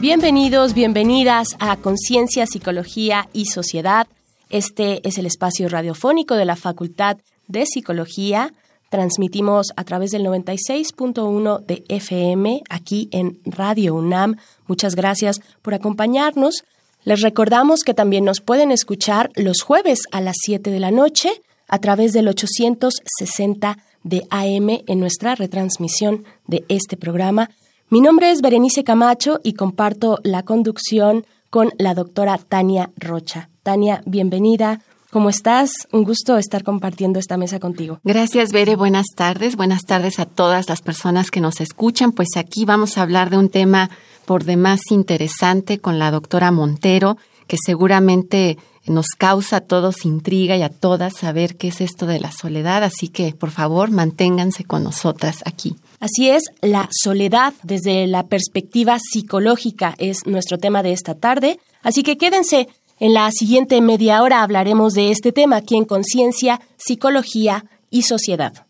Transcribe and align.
Bienvenidos, 0.00 0.72
bienvenidas 0.72 1.48
a 1.58 1.76
Conciencia, 1.76 2.46
Psicología 2.46 3.28
y 3.34 3.44
Sociedad. 3.44 4.06
Este 4.48 5.06
es 5.06 5.18
el 5.18 5.26
espacio 5.26 5.68
radiofónico 5.68 6.36
de 6.36 6.46
la 6.46 6.56
Facultad 6.56 7.18
de 7.48 7.66
Psicología. 7.66 8.50
Transmitimos 8.88 9.66
a 9.76 9.84
través 9.84 10.10
del 10.10 10.24
96.1 10.24 11.66
de 11.66 11.84
FM 11.88 12.62
aquí 12.70 13.10
en 13.12 13.40
Radio 13.44 13.94
UNAM. 13.94 14.36
Muchas 14.66 14.94
gracias 14.94 15.42
por 15.60 15.74
acompañarnos. 15.74 16.64
Les 17.04 17.20
recordamos 17.20 17.80
que 17.80 17.92
también 17.92 18.24
nos 18.24 18.40
pueden 18.40 18.72
escuchar 18.72 19.30
los 19.34 19.60
jueves 19.60 20.04
a 20.12 20.22
las 20.22 20.36
7 20.40 20.70
de 20.70 20.80
la 20.80 20.92
noche 20.92 21.42
a 21.68 21.78
través 21.78 22.14
del 22.14 22.28
860 22.28 23.76
de 24.04 24.26
AM 24.30 24.70
en 24.86 24.98
nuestra 24.98 25.34
retransmisión 25.34 26.24
de 26.46 26.64
este 26.70 26.96
programa 26.96 27.50
mi 27.90 28.00
nombre 28.00 28.30
es 28.30 28.40
Berenice 28.40 28.84
Camacho 28.84 29.40
y 29.42 29.54
comparto 29.54 30.20
la 30.22 30.44
conducción 30.44 31.26
con 31.50 31.72
la 31.76 31.94
doctora 31.94 32.38
Tania 32.38 32.90
Rocha. 32.96 33.50
Tania, 33.64 34.00
bienvenida. 34.06 34.80
¿Cómo 35.10 35.28
estás? 35.28 35.72
Un 35.90 36.04
gusto 36.04 36.38
estar 36.38 36.62
compartiendo 36.62 37.18
esta 37.18 37.36
mesa 37.36 37.58
contigo. 37.58 37.98
Gracias, 38.04 38.52
Bere. 38.52 38.76
Buenas 38.76 39.06
tardes. 39.16 39.56
Buenas 39.56 39.82
tardes 39.82 40.20
a 40.20 40.26
todas 40.26 40.68
las 40.68 40.82
personas 40.82 41.32
que 41.32 41.40
nos 41.40 41.60
escuchan. 41.60 42.12
Pues 42.12 42.28
aquí 42.36 42.64
vamos 42.64 42.96
a 42.96 43.02
hablar 43.02 43.28
de 43.28 43.38
un 43.38 43.48
tema 43.48 43.90
por 44.24 44.44
demás 44.44 44.82
interesante 44.90 45.80
con 45.80 45.98
la 45.98 46.12
doctora 46.12 46.52
Montero, 46.52 47.16
que 47.48 47.56
seguramente 47.60 48.56
nos 48.86 49.06
causa 49.18 49.56
a 49.56 49.60
todos 49.62 50.04
intriga 50.04 50.56
y 50.56 50.62
a 50.62 50.68
todas 50.68 51.16
saber 51.16 51.56
qué 51.56 51.68
es 51.68 51.80
esto 51.80 52.06
de 52.06 52.20
la 52.20 52.30
soledad. 52.30 52.84
Así 52.84 53.08
que, 53.08 53.34
por 53.34 53.50
favor, 53.50 53.90
manténganse 53.90 54.62
con 54.62 54.84
nosotras 54.84 55.42
aquí. 55.44 55.74
Así 56.00 56.30
es, 56.30 56.44
la 56.62 56.88
soledad 56.90 57.52
desde 57.62 58.06
la 58.06 58.26
perspectiva 58.26 58.98
psicológica 58.98 59.94
es 59.98 60.26
nuestro 60.26 60.56
tema 60.56 60.82
de 60.82 60.92
esta 60.92 61.14
tarde, 61.14 61.60
así 61.82 62.02
que 62.02 62.16
quédense. 62.16 62.68
En 62.98 63.12
la 63.12 63.30
siguiente 63.30 63.80
media 63.82 64.22
hora 64.22 64.42
hablaremos 64.42 64.94
de 64.94 65.10
este 65.10 65.30
tema 65.30 65.56
aquí 65.56 65.76
en 65.76 65.84
Conciencia, 65.84 66.60
Psicología 66.78 67.66
y 67.90 68.02
Sociedad. 68.02 68.66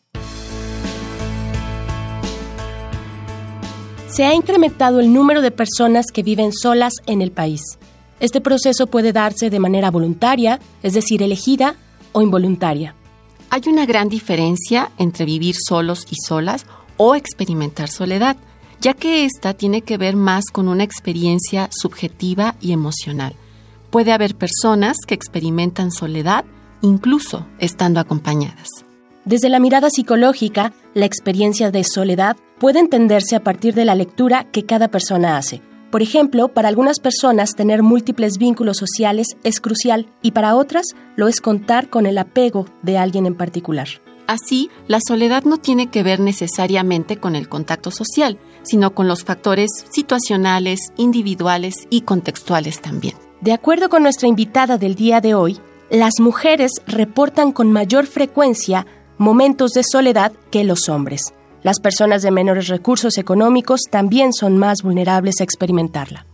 Se 4.09 4.25
ha 4.25 4.35
incrementado 4.35 4.99
el 4.99 5.13
número 5.13 5.41
de 5.41 5.53
personas 5.53 6.07
que 6.13 6.25
viven 6.25 6.53
solas 6.53 6.95
en 7.07 7.23
el 7.23 7.31
país. 7.31 7.63
Este 8.19 8.41
proceso 8.41 8.89
puede 8.89 9.13
darse 9.13 9.51
de 9.51 9.61
manera 9.61 9.93
voluntaria, 9.93 10.59
es 10.83 10.95
decir, 10.95 11.23
elegida 11.23 11.77
o 12.11 12.23
involuntaria. 12.23 12.97
Hay 13.51 13.63
una 13.67 13.87
gran 13.87 14.09
diferencia 14.09 14.91
entre 14.99 15.25
vivir 15.25 15.57
solos 15.57 16.07
y 16.11 16.17
solas 16.27 16.67
o 17.03 17.15
experimentar 17.15 17.89
soledad, 17.89 18.37
ya 18.79 18.93
que 18.93 19.25
esta 19.25 19.55
tiene 19.55 19.81
que 19.81 19.97
ver 19.97 20.17
más 20.17 20.45
con 20.53 20.69
una 20.69 20.85
experiencia 20.85 21.71
subjetiva 21.73 22.57
y 22.61 22.73
emocional. 22.73 23.35
Puede 23.89 24.13
haber 24.13 24.35
personas 24.35 24.99
que 25.07 25.15
experimentan 25.15 25.93
soledad 25.93 26.45
incluso 26.83 27.47
estando 27.59 28.01
acompañadas. 28.01 28.69
Desde 29.25 29.49
la 29.49 29.61
mirada 29.61 29.89
psicológica, 29.89 30.75
la 30.93 31.07
experiencia 31.07 31.71
de 31.71 31.85
soledad 31.85 32.37
puede 32.59 32.81
entenderse 32.81 33.35
a 33.35 33.43
partir 33.43 33.73
de 33.73 33.87
la 33.87 33.95
lectura 33.95 34.45
que 34.53 34.67
cada 34.67 34.89
persona 34.89 35.39
hace. 35.39 35.63
Por 35.91 36.03
ejemplo, 36.03 36.49
para 36.49 36.69
algunas 36.69 37.01
personas 37.01 37.55
tener 37.55 37.83
múltiples 37.83 38.37
vínculos 38.37 38.77
sociales 38.77 39.39
es 39.43 39.61
crucial 39.61 40.07
y 40.21 40.33
para 40.33 40.55
otras 40.55 40.85
lo 41.17 41.29
es 41.29 41.41
contar 41.41 41.89
con 41.89 42.05
el 42.05 42.19
apego 42.19 42.67
de 42.83 42.99
alguien 42.99 43.25
en 43.25 43.37
particular. 43.37 43.89
Así, 44.31 44.71
la 44.87 45.01
soledad 45.05 45.43
no 45.43 45.57
tiene 45.57 45.89
que 45.89 46.05
ver 46.05 46.21
necesariamente 46.21 47.17
con 47.17 47.35
el 47.35 47.49
contacto 47.49 47.91
social, 47.91 48.39
sino 48.63 48.95
con 48.95 49.09
los 49.09 49.25
factores 49.25 49.71
situacionales, 49.91 50.93
individuales 50.97 51.89
y 51.91 52.03
contextuales 52.03 52.81
también. 52.81 53.17
De 53.41 53.53
acuerdo 53.53 53.89
con 53.89 54.05
nuestra 54.05 54.29
invitada 54.29 54.79
del 54.79 54.95
día 54.95 55.21
de 55.21 55.35
hoy, 55.35 55.59
las 55.91 56.21
mujeres 56.21 56.71
reportan 56.87 57.51
con 57.51 57.73
mayor 57.73 58.07
frecuencia 58.07 58.87
momentos 59.19 59.73
de 59.73 59.83
soledad 59.83 60.31
que 60.53 60.63
los 60.63 60.89
hombres. 60.89 61.35
Las 61.65 61.81
personas 61.81 62.23
de 62.23 62.31
menores 62.31 62.69
recursos 62.69 63.19
económicos 63.19 63.81
también 63.91 64.33
son 64.33 64.59
más 64.59 64.83
vulnerables 64.85 65.41
a 65.41 65.45
experimentarla. 65.45 66.25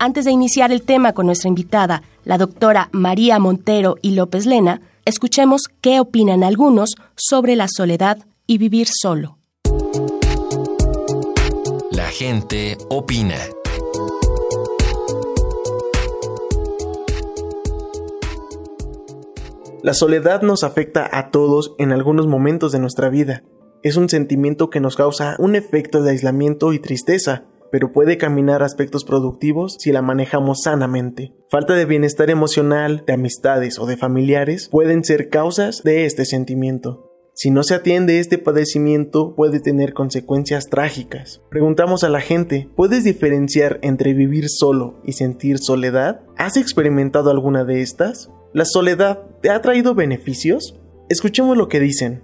Antes 0.00 0.24
de 0.24 0.32
iniciar 0.32 0.72
el 0.72 0.82
tema 0.82 1.12
con 1.12 1.26
nuestra 1.26 1.50
invitada, 1.50 2.02
la 2.24 2.36
doctora 2.36 2.88
María 2.90 3.38
Montero 3.38 3.94
y 4.02 4.16
López 4.16 4.44
Lena, 4.44 4.80
Escuchemos 5.06 5.64
qué 5.82 6.00
opinan 6.00 6.42
algunos 6.42 6.94
sobre 7.14 7.56
la 7.56 7.66
soledad 7.68 8.24
y 8.46 8.56
vivir 8.56 8.88
solo. 8.90 9.36
La 11.90 12.06
gente 12.06 12.78
opina. 12.88 13.36
La 19.82 19.92
soledad 19.92 20.40
nos 20.40 20.64
afecta 20.64 21.06
a 21.12 21.30
todos 21.30 21.74
en 21.78 21.92
algunos 21.92 22.26
momentos 22.26 22.72
de 22.72 22.78
nuestra 22.78 23.10
vida. 23.10 23.42
Es 23.82 23.98
un 23.98 24.08
sentimiento 24.08 24.70
que 24.70 24.80
nos 24.80 24.96
causa 24.96 25.36
un 25.38 25.54
efecto 25.54 26.02
de 26.02 26.12
aislamiento 26.12 26.72
y 26.72 26.78
tristeza, 26.78 27.44
pero 27.74 27.90
puede 27.90 28.18
caminar 28.18 28.62
aspectos 28.62 29.02
productivos 29.02 29.78
si 29.80 29.90
la 29.90 30.00
manejamos 30.00 30.62
sanamente. 30.62 31.34
Falta 31.50 31.74
de 31.74 31.86
bienestar 31.86 32.30
emocional, 32.30 33.02
de 33.04 33.14
amistades 33.14 33.80
o 33.80 33.86
de 33.86 33.96
familiares 33.96 34.68
pueden 34.70 35.02
ser 35.02 35.28
causas 35.28 35.82
de 35.82 36.06
este 36.06 36.24
sentimiento. 36.24 37.10
Si 37.34 37.50
no 37.50 37.64
se 37.64 37.74
atiende 37.74 38.20
este 38.20 38.38
padecimiento 38.38 39.34
puede 39.34 39.58
tener 39.58 39.92
consecuencias 39.92 40.68
trágicas. 40.70 41.42
Preguntamos 41.50 42.04
a 42.04 42.10
la 42.10 42.20
gente, 42.20 42.70
¿puedes 42.76 43.02
diferenciar 43.02 43.80
entre 43.82 44.14
vivir 44.14 44.48
solo 44.48 45.00
y 45.02 45.14
sentir 45.14 45.58
soledad? 45.58 46.20
¿Has 46.36 46.56
experimentado 46.56 47.28
alguna 47.28 47.64
de 47.64 47.82
estas? 47.82 48.30
¿La 48.52 48.66
soledad 48.66 49.18
te 49.42 49.50
ha 49.50 49.60
traído 49.62 49.96
beneficios? 49.96 50.78
Escuchemos 51.08 51.56
lo 51.56 51.66
que 51.66 51.80
dicen. 51.80 52.22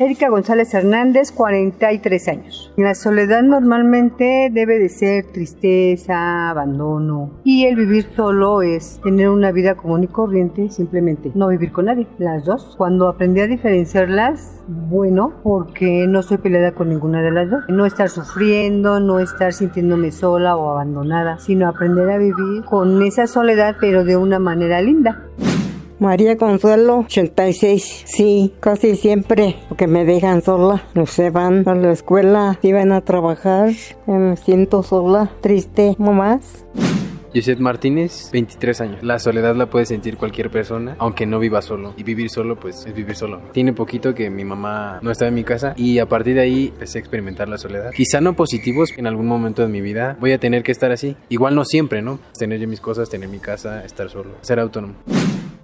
Erika 0.00 0.30
González 0.30 0.72
Hernández, 0.72 1.30
43 1.30 2.28
años. 2.28 2.72
La 2.78 2.94
soledad 2.94 3.42
normalmente 3.42 4.48
debe 4.50 4.78
de 4.78 4.88
ser 4.88 5.26
tristeza, 5.26 6.48
abandono. 6.48 7.32
Y 7.44 7.66
el 7.66 7.76
vivir 7.76 8.06
solo 8.16 8.62
es 8.62 8.98
tener 9.04 9.28
una 9.28 9.52
vida 9.52 9.74
común 9.74 10.04
y 10.04 10.06
corriente, 10.06 10.70
simplemente 10.70 11.30
no 11.34 11.48
vivir 11.48 11.70
con 11.70 11.84
nadie. 11.84 12.06
Las 12.16 12.46
dos. 12.46 12.76
Cuando 12.78 13.08
aprendí 13.08 13.42
a 13.42 13.46
diferenciarlas, 13.46 14.64
bueno, 14.68 15.34
porque 15.42 16.06
no 16.08 16.22
soy 16.22 16.38
peleada 16.38 16.72
con 16.72 16.88
ninguna 16.88 17.20
de 17.20 17.32
las 17.32 17.50
dos. 17.50 17.64
No 17.68 17.84
estar 17.84 18.08
sufriendo, 18.08 19.00
no 19.00 19.20
estar 19.20 19.52
sintiéndome 19.52 20.12
sola 20.12 20.56
o 20.56 20.70
abandonada, 20.70 21.38
sino 21.40 21.68
aprender 21.68 22.08
a 22.08 22.16
vivir 22.16 22.64
con 22.64 23.02
esa 23.02 23.26
soledad, 23.26 23.76
pero 23.78 24.02
de 24.04 24.16
una 24.16 24.38
manera 24.38 24.80
linda. 24.80 25.26
María 26.00 26.38
Consuelo, 26.38 27.00
86. 27.00 28.04
Sí, 28.06 28.54
casi 28.58 28.96
siempre, 28.96 29.56
porque 29.68 29.86
me 29.86 30.06
dejan 30.06 30.40
sola. 30.40 30.82
No 30.94 31.04
se 31.04 31.28
van 31.28 31.68
a 31.68 31.74
la 31.74 31.92
escuela, 31.92 32.58
si 32.62 32.72
van 32.72 32.90
a 32.92 33.02
trabajar, 33.02 33.70
me 34.06 34.34
siento 34.38 34.82
sola, 34.82 35.30
triste, 35.42 35.96
no 35.98 36.12
más. 36.12 36.64
José 37.34 37.54
Martínez, 37.56 38.30
23 38.32 38.80
años. 38.80 39.02
La 39.02 39.18
soledad 39.18 39.54
la 39.54 39.66
puede 39.66 39.84
sentir 39.84 40.16
cualquier 40.16 40.50
persona, 40.50 40.96
aunque 40.98 41.26
no 41.26 41.38
viva 41.38 41.60
solo. 41.60 41.92
Y 41.98 42.02
vivir 42.02 42.30
solo, 42.30 42.58
pues 42.58 42.86
es 42.86 42.94
vivir 42.94 43.14
solo. 43.14 43.42
Tiene 43.52 43.74
poquito 43.74 44.14
que 44.14 44.30
mi 44.30 44.44
mamá 44.44 45.00
no 45.02 45.10
está 45.10 45.28
en 45.28 45.34
mi 45.34 45.44
casa 45.44 45.74
y 45.76 45.98
a 45.98 46.06
partir 46.06 46.36
de 46.36 46.40
ahí 46.40 46.68
empecé 46.72 46.96
a 46.96 47.00
experimentar 47.00 47.46
la 47.48 47.58
soledad. 47.58 47.90
Quizá 47.94 48.22
no 48.22 48.34
positivos, 48.34 48.90
en 48.96 49.06
algún 49.06 49.26
momento 49.26 49.60
de 49.60 49.68
mi 49.68 49.82
vida 49.82 50.16
voy 50.18 50.32
a 50.32 50.38
tener 50.38 50.62
que 50.62 50.72
estar 50.72 50.92
así. 50.92 51.14
Igual 51.28 51.54
no 51.54 51.66
siempre, 51.66 52.00
¿no? 52.00 52.18
Tener 52.38 52.58
yo 52.58 52.66
mis 52.66 52.80
cosas, 52.80 53.10
tener 53.10 53.28
mi 53.28 53.38
casa, 53.38 53.84
estar 53.84 54.08
solo, 54.08 54.30
ser 54.40 54.58
autónomo. 54.58 54.94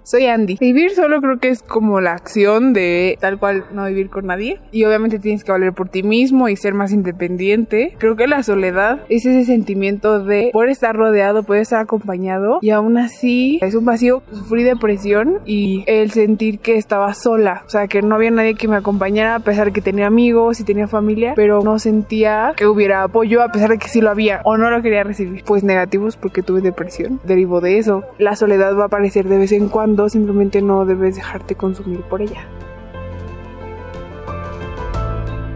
Soy 0.07 0.25
Andy. 0.25 0.55
Vivir 0.61 0.91
solo 0.91 1.19
creo 1.19 1.37
que 1.37 1.49
es 1.49 1.61
como 1.61 1.99
la 1.99 2.13
acción 2.13 2.71
de 2.71 3.17
tal 3.19 3.37
cual 3.37 3.65
no 3.73 3.83
vivir 3.87 4.09
con 4.09 4.27
nadie. 4.27 4.57
Y 4.71 4.85
obviamente 4.85 5.19
tienes 5.19 5.43
que 5.43 5.51
valer 5.51 5.73
por 5.73 5.89
ti 5.89 6.01
mismo 6.01 6.47
y 6.47 6.55
ser 6.55 6.73
más 6.73 6.93
independiente. 6.93 7.93
Creo 7.97 8.15
que 8.15 8.25
la 8.25 8.41
soledad 8.41 9.01
es 9.09 9.25
ese 9.25 9.43
sentimiento 9.43 10.23
de 10.23 10.51
poder 10.53 10.69
estar 10.69 10.95
rodeado, 10.95 11.43
poder 11.43 11.63
estar 11.63 11.81
acompañado 11.81 12.59
y 12.61 12.69
aún 12.69 12.97
así 12.97 13.59
es 13.61 13.75
un 13.75 13.83
vacío. 13.83 14.23
Sufrí 14.31 14.63
depresión 14.63 15.41
y 15.45 15.83
el 15.87 16.11
sentir 16.11 16.59
que 16.59 16.77
estaba 16.77 17.13
sola. 17.13 17.63
O 17.65 17.69
sea, 17.69 17.89
que 17.89 18.01
no 18.01 18.15
había 18.15 18.31
nadie 18.31 18.55
que 18.55 18.69
me 18.69 18.77
acompañara 18.77 19.35
a 19.35 19.39
pesar 19.41 19.65
de 19.65 19.73
que 19.73 19.81
tenía 19.81 20.07
amigos 20.07 20.61
y 20.61 20.63
tenía 20.63 20.87
familia, 20.87 21.33
pero 21.35 21.63
no 21.63 21.79
sentía 21.79 22.53
que 22.55 22.65
hubiera 22.65 23.03
apoyo 23.03 23.43
a 23.43 23.51
pesar 23.51 23.71
de 23.71 23.77
que 23.77 23.89
sí 23.89 23.99
lo 23.99 24.09
había 24.09 24.39
o 24.45 24.55
no 24.55 24.69
lo 24.69 24.81
quería 24.81 25.03
recibir. 25.03 25.43
Pues 25.43 25.65
negativos 25.65 26.15
porque 26.15 26.43
tuve 26.43 26.61
depresión. 26.61 27.19
Derivo 27.25 27.59
de 27.59 27.77
eso. 27.77 28.05
La 28.19 28.37
soledad 28.37 28.73
va 28.77 28.83
a 28.83 28.87
aparecer 28.87 29.27
de 29.27 29.37
vez 29.37 29.51
en 29.51 29.67
cuando 29.67 29.96
simplemente 30.09 30.61
no 30.61 30.85
debes 30.85 31.15
dejarte 31.15 31.55
consumir 31.55 32.01
por 32.01 32.21
ella. 32.21 32.45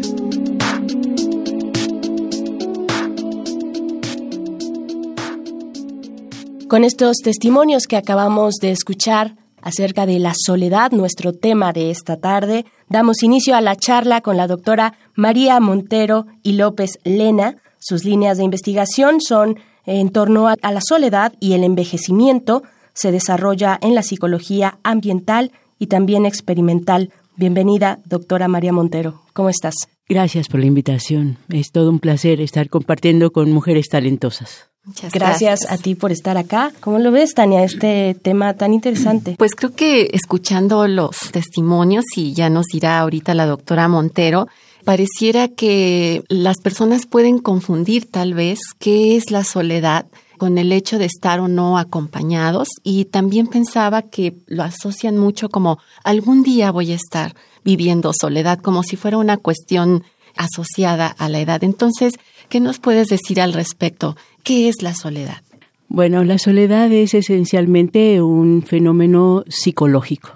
Con 6.68 6.84
estos 6.84 7.18
testimonios 7.18 7.88
que 7.88 7.96
acabamos 7.96 8.56
de 8.56 8.72
escuchar 8.72 9.36
acerca 9.62 10.06
de 10.06 10.20
la 10.20 10.34
soledad, 10.36 10.92
nuestro 10.92 11.32
tema 11.34 11.74
de 11.74 11.90
esta 11.90 12.18
tarde, 12.18 12.66
damos 12.90 13.24
inicio 13.24 13.56
a 13.56 13.62
la 13.62 13.76
charla 13.76 14.22
con 14.22 14.36
la 14.36 14.48
doctora 14.48 14.98
María 15.16 15.60
Montero 15.60 16.26
y 16.44 16.54
López 16.54 17.00
Lena. 17.04 17.58
Sus 17.80 18.04
líneas 18.04 18.38
de 18.38 18.44
investigación 18.44 19.22
son 19.22 19.58
en 19.86 20.10
torno 20.10 20.48
a, 20.48 20.56
la 20.62 20.82
soledad 20.82 21.34
y 21.40 21.54
el 21.54 21.64
envejecimiento. 21.64 22.64
Se 22.94 23.12
desarrolla 23.12 23.78
en 23.82 23.96
la 23.96 24.04
psicología 24.04 24.80
ambiental 24.84 25.52
y 25.80 25.88
también 25.88 26.26
experimental. 26.26 27.12
Bienvenida, 27.36 28.00
doctora 28.06 28.48
María 28.48 28.72
Montero. 28.72 29.22
¿Cómo 29.34 29.50
estás? 29.50 29.76
Gracias 30.08 30.48
por 30.48 30.60
la 30.60 30.68
invitación. 30.68 31.38
Es 31.50 31.72
todo 31.72 31.90
un 31.90 32.00
placer 32.00 32.40
estar 32.40 32.70
compartiendo 32.70 33.32
con 33.32 33.52
mujeres 33.52 33.90
talentosas. 33.90 34.70
Muchas 34.86 35.12
gracias. 35.12 35.60
a 35.70 35.78
ti 35.78 35.96
por 35.96 36.12
estar 36.12 36.38
acá. 36.38 36.72
¿Cómo 36.80 37.00
lo 37.00 37.12
ves, 37.12 37.34
Tania, 37.34 37.64
este 37.64 38.16
tema 38.22 38.54
tan 38.54 38.72
interesante? 38.74 39.36
Pues 39.38 39.56
creo 39.56 39.74
que 39.74 40.12
escuchando 40.14 40.88
los 40.88 41.32
testimonios, 41.32 42.06
y 42.16 42.34
ya 42.34 42.52
nos 42.52 42.68
dirá 42.68 43.00
ahorita 43.00 43.34
la 43.34 43.48
doctora 43.48 43.88
Montero, 43.88 44.48
pareciera 44.84 45.48
que 45.48 46.24
las 46.30 46.58
personas 46.58 47.08
pueden 47.08 47.40
confundir 47.40 48.10
tal 48.10 48.36
vez 48.36 48.60
qué 48.78 49.18
es 49.18 49.32
la 49.32 49.44
soledad 49.44 50.06
con 50.38 50.58
el 50.58 50.72
hecho 50.72 50.98
de 50.98 51.06
estar 51.06 51.40
o 51.40 51.48
no 51.48 51.78
acompañados 51.78 52.70
y 52.84 53.06
también 53.06 53.48
pensaba 53.48 54.04
que 54.04 54.36
lo 54.48 54.64
asocian 54.64 55.18
mucho 55.18 55.50
como 55.50 55.80
algún 56.04 56.44
día 56.44 56.72
voy 56.72 56.92
a 56.92 56.96
estar 56.96 57.36
viviendo 57.64 58.12
soledad, 58.14 58.60
como 58.60 58.84
si 58.84 58.96
fuera 58.96 59.18
una 59.18 59.38
cuestión 59.38 60.04
asociada 60.38 61.08
a 61.08 61.30
la 61.30 61.40
edad. 61.40 61.64
Entonces, 61.64 62.14
¿qué 62.50 62.60
nos 62.60 62.80
puedes 62.80 63.08
decir 63.08 63.42
al 63.42 63.54
respecto? 63.54 64.16
¿Qué 64.44 64.70
es 64.70 64.82
la 64.82 64.94
soledad? 64.94 65.42
Bueno, 65.88 66.24
la 66.24 66.38
soledad 66.38 66.92
es 66.92 67.14
esencialmente 67.14 68.22
un 68.22 68.64
fenómeno 68.64 69.44
psicológico. 69.48 70.30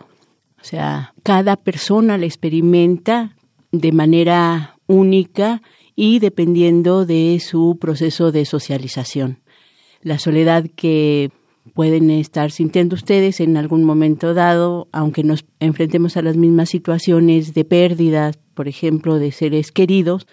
O 0.61 0.63
sea, 0.63 1.13
cada 1.23 1.55
persona 1.55 2.17
la 2.17 2.25
experimenta 2.25 3.35
de 3.71 3.91
manera 3.91 4.75
única 4.87 5.61
y 5.95 6.19
dependiendo 6.19 7.05
de 7.05 7.39
su 7.39 7.77
proceso 7.79 8.31
de 8.31 8.45
socialización. 8.45 9.39
La 10.01 10.19
soledad 10.19 10.65
que 10.75 11.31
pueden 11.73 12.09
estar 12.09 12.51
sintiendo 12.51 12.95
ustedes 12.95 13.39
en 13.39 13.57
algún 13.57 13.83
momento 13.83 14.33
dado, 14.33 14.87
aunque 14.91 15.23
nos 15.23 15.45
enfrentemos 15.59 16.17
a 16.17 16.21
las 16.21 16.37
mismas 16.37 16.69
situaciones 16.69 17.53
de 17.53 17.65
pérdida, 17.65 18.31
por 18.53 18.67
ejemplo, 18.67 19.19
de 19.19 19.31
seres 19.31 19.71
queridos, 19.71 20.27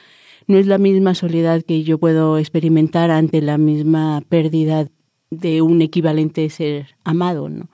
no 0.46 0.58
es 0.58 0.66
la 0.66 0.78
misma 0.78 1.14
soledad 1.14 1.62
que 1.62 1.82
yo 1.82 1.98
puedo 1.98 2.38
experimentar 2.38 3.10
ante 3.10 3.42
la 3.42 3.58
misma 3.58 4.22
pérdida 4.28 4.88
de 5.30 5.62
un 5.62 5.82
equivalente 5.82 6.48
ser 6.50 6.88
amado, 7.04 7.48
¿no? 7.48 7.68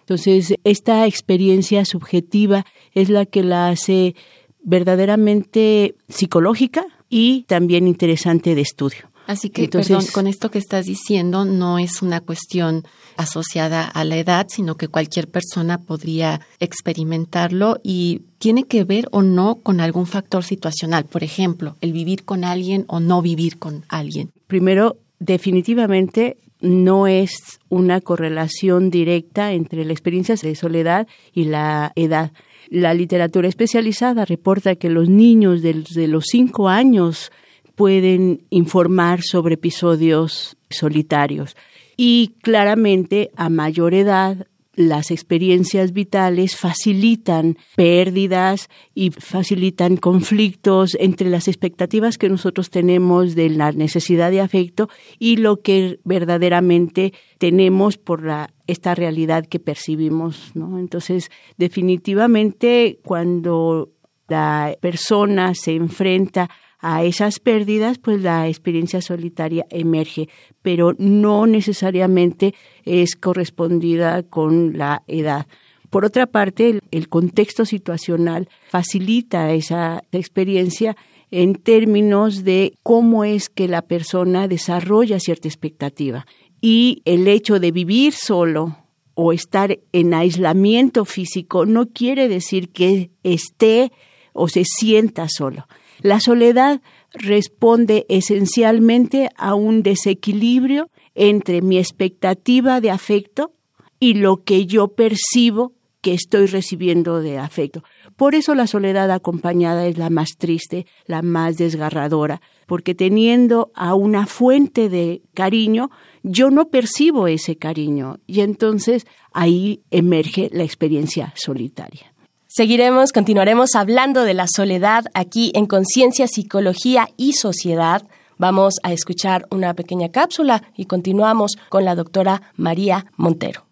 Entonces, 0.00 0.54
esta 0.62 1.06
experiencia 1.06 1.84
subjetiva 1.84 2.64
es 2.92 3.08
la 3.08 3.26
que 3.26 3.42
la 3.42 3.68
hace 3.68 4.14
verdaderamente 4.62 5.96
psicológica 6.08 6.86
y 7.08 7.42
también 7.48 7.88
interesante 7.88 8.54
de 8.54 8.60
estudio. 8.60 9.10
Así 9.26 9.50
que, 9.50 9.68
perdón, 9.68 10.04
con 10.12 10.26
esto 10.26 10.50
que 10.50 10.58
estás 10.58 10.86
diciendo 10.86 11.44
no 11.44 11.78
es 11.78 12.00
una 12.00 12.20
cuestión 12.20 12.84
asociada 13.16 13.84
a 13.84 14.04
la 14.04 14.16
edad, 14.16 14.46
sino 14.48 14.76
que 14.76 14.88
cualquier 14.88 15.28
persona 15.28 15.78
podría 15.78 16.40
experimentarlo 16.60 17.80
y 17.82 18.22
tiene 18.38 18.64
que 18.64 18.84
ver 18.84 19.08
o 19.10 19.22
no 19.22 19.56
con 19.56 19.80
algún 19.80 20.06
factor 20.06 20.44
situacional. 20.44 21.06
Por 21.06 21.24
ejemplo, 21.24 21.76
el 21.80 21.92
vivir 21.92 22.24
con 22.24 22.44
alguien 22.44 22.84
o 22.88 23.00
no 23.00 23.20
vivir 23.20 23.58
con 23.58 23.84
alguien. 23.88 24.30
Primero, 24.46 24.96
definitivamente 25.18 26.36
no 26.60 27.06
es 27.06 27.58
una 27.68 28.00
correlación 28.00 28.90
directa 28.90 29.52
entre 29.52 29.84
la 29.84 29.92
experiencia 29.92 30.36
de 30.36 30.54
soledad 30.54 31.06
y 31.32 31.44
la 31.44 31.92
edad. 31.96 32.32
La 32.68 32.94
literatura 32.94 33.48
especializada 33.48 34.24
reporta 34.24 34.74
que 34.76 34.90
los 34.90 35.08
niños 35.08 35.62
desde 35.62 36.08
los 36.08 36.24
cinco 36.26 36.68
años 36.68 37.30
pueden 37.76 38.42
informar 38.50 39.22
sobre 39.22 39.54
episodios 39.54 40.56
solitarios. 40.68 41.56
Y 41.96 42.34
claramente 42.42 43.30
a 43.36 43.48
mayor 43.48 43.94
edad 43.94 44.46
las 44.76 45.10
experiencias 45.10 45.92
vitales 45.92 46.54
facilitan 46.56 47.56
pérdidas 47.76 48.68
y 48.94 49.10
facilitan 49.10 49.96
conflictos 49.96 50.96
entre 51.00 51.30
las 51.30 51.48
expectativas 51.48 52.18
que 52.18 52.28
nosotros 52.28 52.68
tenemos 52.68 53.34
de 53.34 53.48
la 53.48 53.72
necesidad 53.72 54.30
de 54.30 54.42
afecto 54.42 54.90
y 55.18 55.38
lo 55.38 55.62
que 55.62 55.98
verdaderamente 56.04 57.14
tenemos 57.38 57.96
por 57.96 58.22
la, 58.22 58.52
esta 58.66 58.94
realidad 58.94 59.46
que 59.46 59.58
percibimos, 59.58 60.52
¿no? 60.54 60.78
Entonces, 60.78 61.30
definitivamente 61.56 63.00
cuando 63.02 63.92
la 64.28 64.76
persona 64.80 65.54
se 65.54 65.74
enfrenta 65.74 66.50
a 66.88 67.02
esas 67.02 67.40
pérdidas, 67.40 67.98
pues 67.98 68.22
la 68.22 68.46
experiencia 68.46 69.00
solitaria 69.00 69.66
emerge, 69.70 70.28
pero 70.62 70.94
no 70.98 71.48
necesariamente 71.48 72.54
es 72.84 73.16
correspondida 73.16 74.22
con 74.22 74.78
la 74.78 75.02
edad. 75.08 75.48
Por 75.90 76.04
otra 76.04 76.28
parte, 76.28 76.78
el, 76.92 77.08
contexto 77.08 77.64
situacional 77.64 78.48
facilita 78.70 79.52
esa 79.52 80.04
experiencia 80.12 80.96
en 81.32 81.56
términos 81.56 82.44
de 82.44 82.74
cómo 82.84 83.24
es 83.24 83.48
que 83.48 83.66
la 83.66 83.82
persona 83.82 84.46
desarrolla 84.46 85.18
cierta 85.18 85.48
expectativa. 85.48 86.24
Y 86.60 87.02
el 87.04 87.26
hecho 87.26 87.58
de 87.58 87.72
vivir 87.72 88.12
solo 88.12 88.78
o 89.14 89.32
estar 89.32 89.76
en 89.90 90.14
aislamiento 90.14 91.04
físico 91.04 91.66
no 91.66 91.86
quiere 91.86 92.28
decir 92.28 92.68
que 92.68 93.10
esté 93.24 93.90
o 94.32 94.46
se 94.46 94.62
sienta 94.64 95.26
solo. 95.28 95.66
La 96.00 96.20
soledad 96.20 96.80
responde 97.12 98.06
esencialmente 98.08 99.30
a 99.36 99.54
un 99.54 99.82
desequilibrio 99.82 100.90
entre 101.14 101.62
mi 101.62 101.78
expectativa 101.78 102.80
de 102.80 102.90
afecto 102.90 103.52
y 103.98 104.14
lo 104.14 104.44
que 104.44 104.66
yo 104.66 104.88
percibo 104.88 105.72
que 106.06 106.14
estoy 106.14 106.46
recibiendo 106.46 107.20
de 107.20 107.38
afecto. 107.38 107.82
Por 108.14 108.36
eso 108.36 108.54
la 108.54 108.68
soledad 108.68 109.10
acompañada 109.10 109.86
es 109.86 109.98
la 109.98 110.08
más 110.08 110.36
triste, 110.38 110.86
la 111.06 111.20
más 111.20 111.56
desgarradora, 111.56 112.40
porque 112.66 112.94
teniendo 112.94 113.72
a 113.74 113.94
una 113.94 114.26
fuente 114.26 114.88
de 114.88 115.22
cariño, 115.34 115.90
yo 116.22 116.50
no 116.50 116.68
percibo 116.68 117.26
ese 117.26 117.56
cariño 117.56 118.20
y 118.26 118.42
entonces 118.42 119.04
ahí 119.32 119.82
emerge 119.90 120.48
la 120.52 120.62
experiencia 120.62 121.32
solitaria. 121.34 122.15
Seguiremos, 122.56 123.12
continuaremos 123.12 123.74
hablando 123.74 124.24
de 124.24 124.32
la 124.32 124.46
soledad 124.48 125.04
aquí 125.12 125.52
en 125.54 125.66
Conciencia, 125.66 126.26
Psicología 126.26 127.10
y 127.18 127.34
Sociedad. 127.34 128.08
Vamos 128.38 128.76
a 128.82 128.94
escuchar 128.94 129.46
una 129.50 129.74
pequeña 129.74 130.08
cápsula 130.08 130.62
y 130.74 130.86
continuamos 130.86 131.58
con 131.68 131.84
la 131.84 131.94
doctora 131.94 132.40
María 132.56 133.12
Montero. 133.18 133.66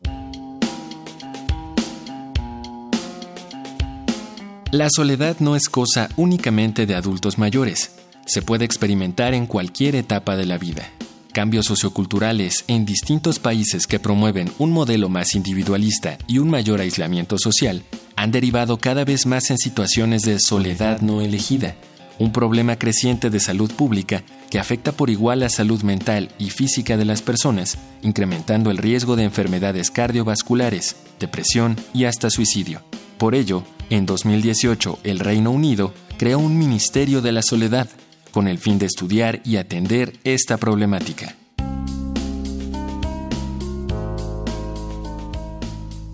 La 4.70 4.88
soledad 4.94 5.36
no 5.38 5.56
es 5.56 5.70
cosa 5.70 6.10
únicamente 6.18 6.84
de 6.84 6.94
adultos 6.94 7.38
mayores. 7.38 7.90
Se 8.26 8.42
puede 8.42 8.66
experimentar 8.66 9.32
en 9.32 9.46
cualquier 9.46 9.96
etapa 9.96 10.36
de 10.36 10.44
la 10.44 10.58
vida. 10.58 10.90
Cambios 11.32 11.64
socioculturales 11.64 12.66
en 12.68 12.84
distintos 12.84 13.38
países 13.38 13.86
que 13.86 13.98
promueven 13.98 14.52
un 14.58 14.72
modelo 14.72 15.08
más 15.08 15.34
individualista 15.34 16.18
y 16.26 16.36
un 16.36 16.50
mayor 16.50 16.80
aislamiento 16.80 17.38
social 17.38 17.82
han 18.16 18.30
derivado 18.30 18.78
cada 18.78 19.04
vez 19.04 19.26
más 19.26 19.50
en 19.50 19.58
situaciones 19.58 20.22
de 20.22 20.38
soledad 20.40 21.00
no 21.00 21.20
elegida, 21.20 21.74
un 22.18 22.32
problema 22.32 22.76
creciente 22.76 23.30
de 23.30 23.40
salud 23.40 23.72
pública 23.72 24.22
que 24.50 24.58
afecta 24.58 24.92
por 24.92 25.10
igual 25.10 25.40
la 25.40 25.48
salud 25.48 25.82
mental 25.82 26.30
y 26.38 26.50
física 26.50 26.96
de 26.96 27.04
las 27.04 27.22
personas, 27.22 27.78
incrementando 28.02 28.70
el 28.70 28.78
riesgo 28.78 29.16
de 29.16 29.24
enfermedades 29.24 29.90
cardiovasculares, 29.90 30.96
depresión 31.18 31.76
y 31.92 32.04
hasta 32.04 32.30
suicidio. 32.30 32.82
Por 33.18 33.34
ello, 33.34 33.64
en 33.90 34.06
2018, 34.06 35.00
el 35.04 35.18
Reino 35.18 35.50
Unido 35.50 35.92
creó 36.16 36.38
un 36.38 36.58
Ministerio 36.58 37.20
de 37.20 37.32
la 37.32 37.42
Soledad 37.42 37.88
con 38.30 38.48
el 38.48 38.58
fin 38.58 38.78
de 38.78 38.86
estudiar 38.86 39.40
y 39.44 39.56
atender 39.56 40.14
esta 40.24 40.56
problemática. 40.56 41.34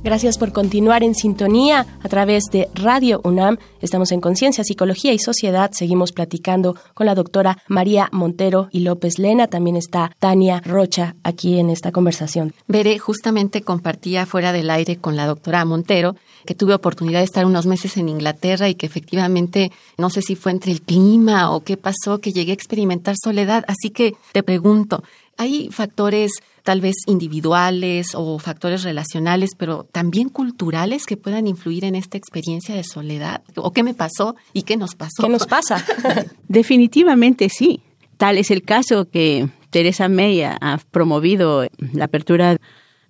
Gracias 0.03 0.39
por 0.39 0.53
continuar 0.53 1.03
en 1.03 1.15
sintonía 1.15 1.87
a 2.03 2.09
través 2.09 2.45
de 2.51 2.71
Radio 2.73 3.21
UNAM. 3.23 3.59
Estamos 3.83 4.13
en 4.13 4.23
Conciencia, 4.23 4.65
Psicología 4.65 5.13
y 5.13 5.19
Sociedad. 5.19 5.73
Seguimos 5.75 6.13
platicando 6.13 6.75
con 6.95 7.05
la 7.05 7.15
doctora 7.15 7.59
María 7.69 8.09
Montero 8.11 8.71
y 8.73 8.81
López 8.81 9.19
Lena. 9.19 9.49
También 9.49 9.77
está 9.77 10.11
Tania 10.19 10.63
Rocha 10.65 11.17
aquí 11.23 11.59
en 11.59 11.69
esta 11.69 11.93
conversación. 11.93 12.55
Veré, 12.67 12.99
justamente 12.99 13.61
compartía 13.61 14.25
fuera 14.25 14.53
del 14.53 14.71
aire 14.71 14.97
con 14.97 15.17
la 15.17 15.27
doctora 15.27 15.67
Montero 15.67 16.17
que 16.47 16.55
tuve 16.55 16.75
oportunidad 16.75 17.21
de 17.21 17.25
estar 17.25 17.47
unos 17.47 17.67
meses 17.67 17.97
en 17.97 18.09
Inglaterra 18.09 18.69
y 18.69 18.75
que 18.75 18.87
efectivamente 18.87 19.73
no 19.99 20.11
sé 20.11 20.23
si 20.23 20.37
fue 20.37 20.53
entre 20.53 20.73
el 20.73 20.83
clima 20.83 21.51
o 21.51 21.63
qué 21.63 21.77
pasó 21.77 22.21
que 22.21 22.33
llegué 22.33 22.53
a 22.53 22.55
experimentar 22.55 23.15
soledad. 23.23 23.65
Así 23.69 23.91
que 23.91 24.15
te 24.33 24.43
pregunto, 24.43 25.03
¿hay 25.37 25.71
factores 25.71 26.33
tal 26.63 26.81
vez 26.81 26.97
individuales 27.07 28.15
o 28.15 28.39
factores 28.39 28.83
relacionales, 28.83 29.51
pero 29.57 29.85
también 29.91 30.29
culturales 30.29 31.07
que 31.07 31.17
puedan 31.17 31.47
influir 31.47 31.85
en 31.85 31.95
esta 31.95 32.19
experiencia 32.19 32.75
de 32.75 32.85
soledad? 32.85 33.43
¿O 33.57 33.73
qué 33.73 33.83
me 33.83 33.95
pasó 33.95 34.37
y 34.53 34.63
qué 34.63 34.77
nos 34.77 34.95
pasó? 34.95 35.23
¿Qué 35.23 35.29
nos 35.29 35.47
pasa? 35.47 35.85
Definitivamente 36.49 37.49
sí. 37.49 37.83
Tal 38.17 38.37
es 38.37 38.51
el 38.51 38.63
caso 38.63 39.09
que 39.09 39.49
Teresa 39.71 40.09
May 40.09 40.43
ha 40.43 40.81
promovido 40.91 41.67
la 41.93 42.05
apertura 42.05 42.59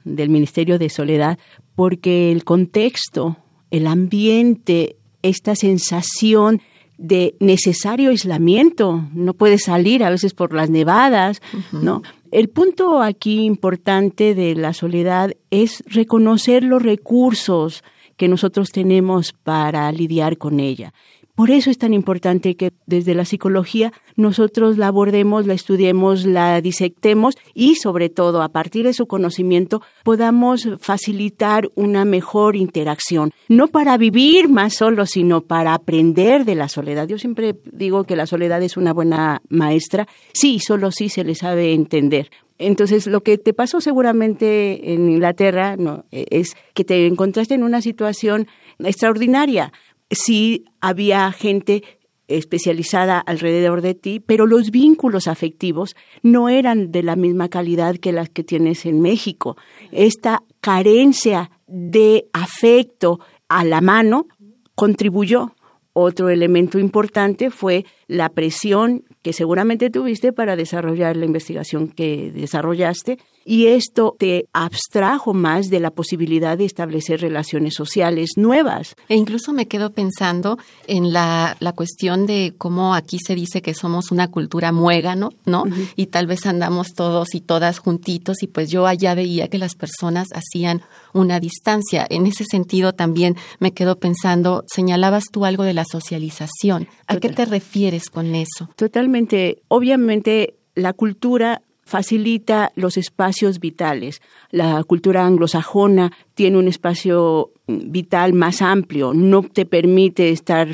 del 0.04 0.28
Ministerio 0.28 0.78
de 0.78 0.88
Soledad 0.88 1.38
porque 1.74 2.32
el 2.32 2.44
contexto, 2.44 3.36
el 3.70 3.86
ambiente, 3.86 4.96
esta 5.22 5.54
sensación 5.54 6.60
de 6.98 7.34
necesario 7.40 8.10
aislamiento, 8.10 9.08
no 9.14 9.34
puede 9.34 9.58
salir 9.58 10.04
a 10.04 10.10
veces 10.10 10.34
por 10.34 10.52
las 10.52 10.68
nevadas, 10.68 11.40
¿no? 11.72 12.02
El 12.30 12.48
punto 12.48 13.02
aquí 13.02 13.44
importante 13.44 14.34
de 14.34 14.54
la 14.54 14.74
soledad 14.74 15.32
es 15.50 15.82
reconocer 15.86 16.62
los 16.62 16.82
recursos 16.82 17.82
que 18.16 18.28
nosotros 18.28 18.70
tenemos 18.70 19.32
para 19.32 19.90
lidiar 19.92 20.36
con 20.36 20.60
ella. 20.60 20.92
Por 21.40 21.50
eso 21.50 21.70
es 21.70 21.78
tan 21.78 21.94
importante 21.94 22.54
que 22.54 22.70
desde 22.84 23.14
la 23.14 23.24
psicología 23.24 23.94
nosotros 24.14 24.76
la 24.76 24.88
abordemos, 24.88 25.46
la 25.46 25.54
estudiemos, 25.54 26.26
la 26.26 26.60
disectemos 26.60 27.34
y 27.54 27.76
sobre 27.76 28.10
todo 28.10 28.42
a 28.42 28.50
partir 28.50 28.84
de 28.84 28.92
su 28.92 29.06
conocimiento 29.06 29.80
podamos 30.04 30.68
facilitar 30.80 31.70
una 31.76 32.04
mejor 32.04 32.56
interacción, 32.56 33.30
no 33.48 33.68
para 33.68 33.96
vivir 33.96 34.50
más 34.50 34.74
solo, 34.74 35.06
sino 35.06 35.40
para 35.40 35.72
aprender 35.72 36.44
de 36.44 36.56
la 36.56 36.68
soledad. 36.68 37.08
Yo 37.08 37.16
siempre 37.16 37.54
digo 37.72 38.04
que 38.04 38.16
la 38.16 38.26
soledad 38.26 38.62
es 38.62 38.76
una 38.76 38.92
buena 38.92 39.40
maestra, 39.48 40.06
sí, 40.34 40.58
solo 40.58 40.90
sí 40.92 41.08
se 41.08 41.24
le 41.24 41.34
sabe 41.34 41.72
entender. 41.72 42.28
Entonces, 42.58 43.06
lo 43.06 43.22
que 43.22 43.38
te 43.38 43.54
pasó 43.54 43.80
seguramente 43.80 44.92
en 44.92 45.08
Inglaterra 45.08 45.76
no, 45.78 46.04
es 46.10 46.54
que 46.74 46.84
te 46.84 47.06
encontraste 47.06 47.54
en 47.54 47.62
una 47.62 47.80
situación 47.80 48.48
extraordinaria 48.78 49.72
sí 50.10 50.64
había 50.80 51.30
gente 51.32 51.82
especializada 52.28 53.18
alrededor 53.18 53.82
de 53.82 53.94
ti, 53.94 54.20
pero 54.20 54.46
los 54.46 54.70
vínculos 54.70 55.26
afectivos 55.26 55.96
no 56.22 56.48
eran 56.48 56.92
de 56.92 57.02
la 57.02 57.16
misma 57.16 57.48
calidad 57.48 57.96
que 57.96 58.12
las 58.12 58.30
que 58.30 58.44
tienes 58.44 58.86
en 58.86 59.00
México. 59.00 59.56
Esta 59.90 60.42
carencia 60.60 61.50
de 61.66 62.28
afecto 62.32 63.20
a 63.48 63.64
la 63.64 63.80
mano 63.80 64.28
contribuyó. 64.74 65.54
Otro 65.92 66.28
elemento 66.28 66.78
importante 66.78 67.50
fue 67.50 67.84
la 68.10 68.28
presión 68.28 69.04
que 69.22 69.32
seguramente 69.32 69.88
tuviste 69.88 70.32
para 70.32 70.56
desarrollar 70.56 71.16
la 71.16 71.26
investigación 71.26 71.88
que 71.88 72.32
desarrollaste 72.32 73.18
y 73.44 73.66
esto 73.66 74.14
te 74.18 74.46
abstrajo 74.52 75.32
más 75.32 75.70
de 75.70 75.80
la 75.80 75.90
posibilidad 75.90 76.58
de 76.58 76.66
establecer 76.66 77.20
relaciones 77.20 77.74
sociales 77.74 78.30
nuevas. 78.36 78.96
E 79.08 79.16
incluso 79.16 79.52
me 79.52 79.66
quedo 79.66 79.92
pensando 79.92 80.58
en 80.86 81.12
la, 81.12 81.56
la 81.60 81.72
cuestión 81.72 82.26
de 82.26 82.54
cómo 82.58 82.94
aquí 82.94 83.18
se 83.18 83.34
dice 83.34 83.62
que 83.62 83.74
somos 83.74 84.10
una 84.10 84.28
cultura 84.28 84.72
muégano, 84.72 85.30
¿no? 85.46 85.64
Y 85.96 86.06
tal 86.06 86.26
vez 86.26 86.46
andamos 86.46 86.92
todos 86.94 87.34
y 87.34 87.40
todas 87.40 87.78
juntitos 87.78 88.42
y 88.42 88.46
pues 88.46 88.70
yo 88.70 88.86
allá 88.86 89.14
veía 89.14 89.48
que 89.48 89.58
las 89.58 89.74
personas 89.74 90.28
hacían 90.34 90.82
una 91.12 91.40
distancia. 91.40 92.06
En 92.10 92.26
ese 92.26 92.44
sentido 92.44 92.92
también 92.92 93.36
me 93.58 93.72
quedo 93.72 93.98
pensando, 93.98 94.64
señalabas 94.72 95.24
tú 95.32 95.44
algo 95.44 95.64
de 95.64 95.74
la 95.74 95.84
socialización. 95.90 96.88
¿A 97.06 97.16
qué 97.16 97.30
te 97.30 97.46
refieres 97.46 97.99
con 98.08 98.34
eso? 98.34 98.70
Totalmente. 98.76 99.62
Obviamente 99.68 100.54
la 100.74 100.92
cultura 100.92 101.62
facilita 101.84 102.70
los 102.76 102.96
espacios 102.96 103.58
vitales. 103.58 104.22
La 104.50 104.82
cultura 104.84 105.26
anglosajona 105.26 106.12
tiene 106.34 106.56
un 106.56 106.68
espacio 106.68 107.50
vital 107.66 108.32
más 108.32 108.62
amplio, 108.62 109.12
no 109.12 109.42
te 109.42 109.66
permite 109.66 110.30
estar 110.30 110.68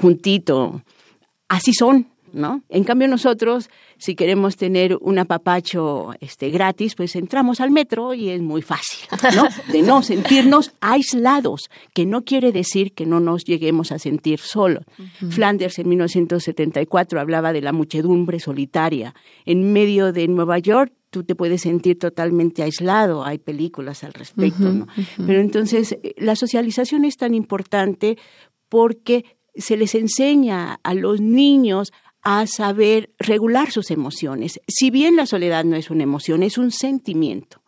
juntito. 0.00 0.82
Así 1.48 1.72
son, 1.72 2.08
¿no? 2.34 2.62
En 2.68 2.84
cambio 2.84 3.08
nosotros, 3.08 3.70
si 3.96 4.14
queremos 4.14 4.56
tener 4.56 4.96
un 5.00 5.18
apapacho 5.18 6.12
este, 6.20 6.50
gratis, 6.50 6.94
pues 6.94 7.16
entramos 7.16 7.60
al 7.60 7.70
metro 7.70 8.14
y 8.14 8.30
es 8.30 8.42
muy 8.42 8.62
fácil, 8.62 9.08
¿no? 9.34 9.44
De 9.72 9.82
no 9.82 10.02
sentirnos 10.02 10.72
aislados, 10.80 11.70
que 11.94 12.06
no 12.06 12.24
quiere 12.24 12.52
decir 12.52 12.92
que 12.92 13.06
no 13.06 13.20
nos 13.20 13.44
lleguemos 13.44 13.92
a 13.92 13.98
sentir 13.98 14.40
solos. 14.40 14.84
Flanders 15.30 15.78
en 15.78 15.88
1974 15.88 17.20
hablaba 17.20 17.52
de 17.52 17.62
la 17.62 17.72
muchedumbre 17.72 18.40
solitaria. 18.40 19.14
En 19.44 19.72
medio 19.72 20.12
de 20.12 20.28
Nueva 20.28 20.58
York 20.58 20.92
tú 21.10 21.22
te 21.22 21.36
puedes 21.36 21.62
sentir 21.62 21.96
totalmente 21.96 22.64
aislado, 22.64 23.24
hay 23.24 23.38
películas 23.38 24.02
al 24.02 24.12
respecto, 24.14 24.72
¿no? 24.72 24.88
Pero 25.24 25.40
entonces 25.40 25.96
la 26.16 26.34
socialización 26.34 27.04
es 27.04 27.16
tan 27.16 27.34
importante 27.34 28.18
porque 28.68 29.24
se 29.54 29.76
les 29.76 29.94
enseña 29.94 30.80
a 30.82 30.94
los 30.94 31.20
niños 31.20 31.92
a 32.24 32.46
saber 32.46 33.10
regular 33.18 33.70
sus 33.70 33.90
emociones. 33.90 34.60
Si 34.66 34.90
bien 34.90 35.14
la 35.14 35.26
soledad 35.26 35.64
no 35.64 35.76
es 35.76 35.90
una 35.90 36.02
emoción, 36.02 36.42
es 36.42 36.58
un 36.58 36.70
sentimiento. 36.70 37.62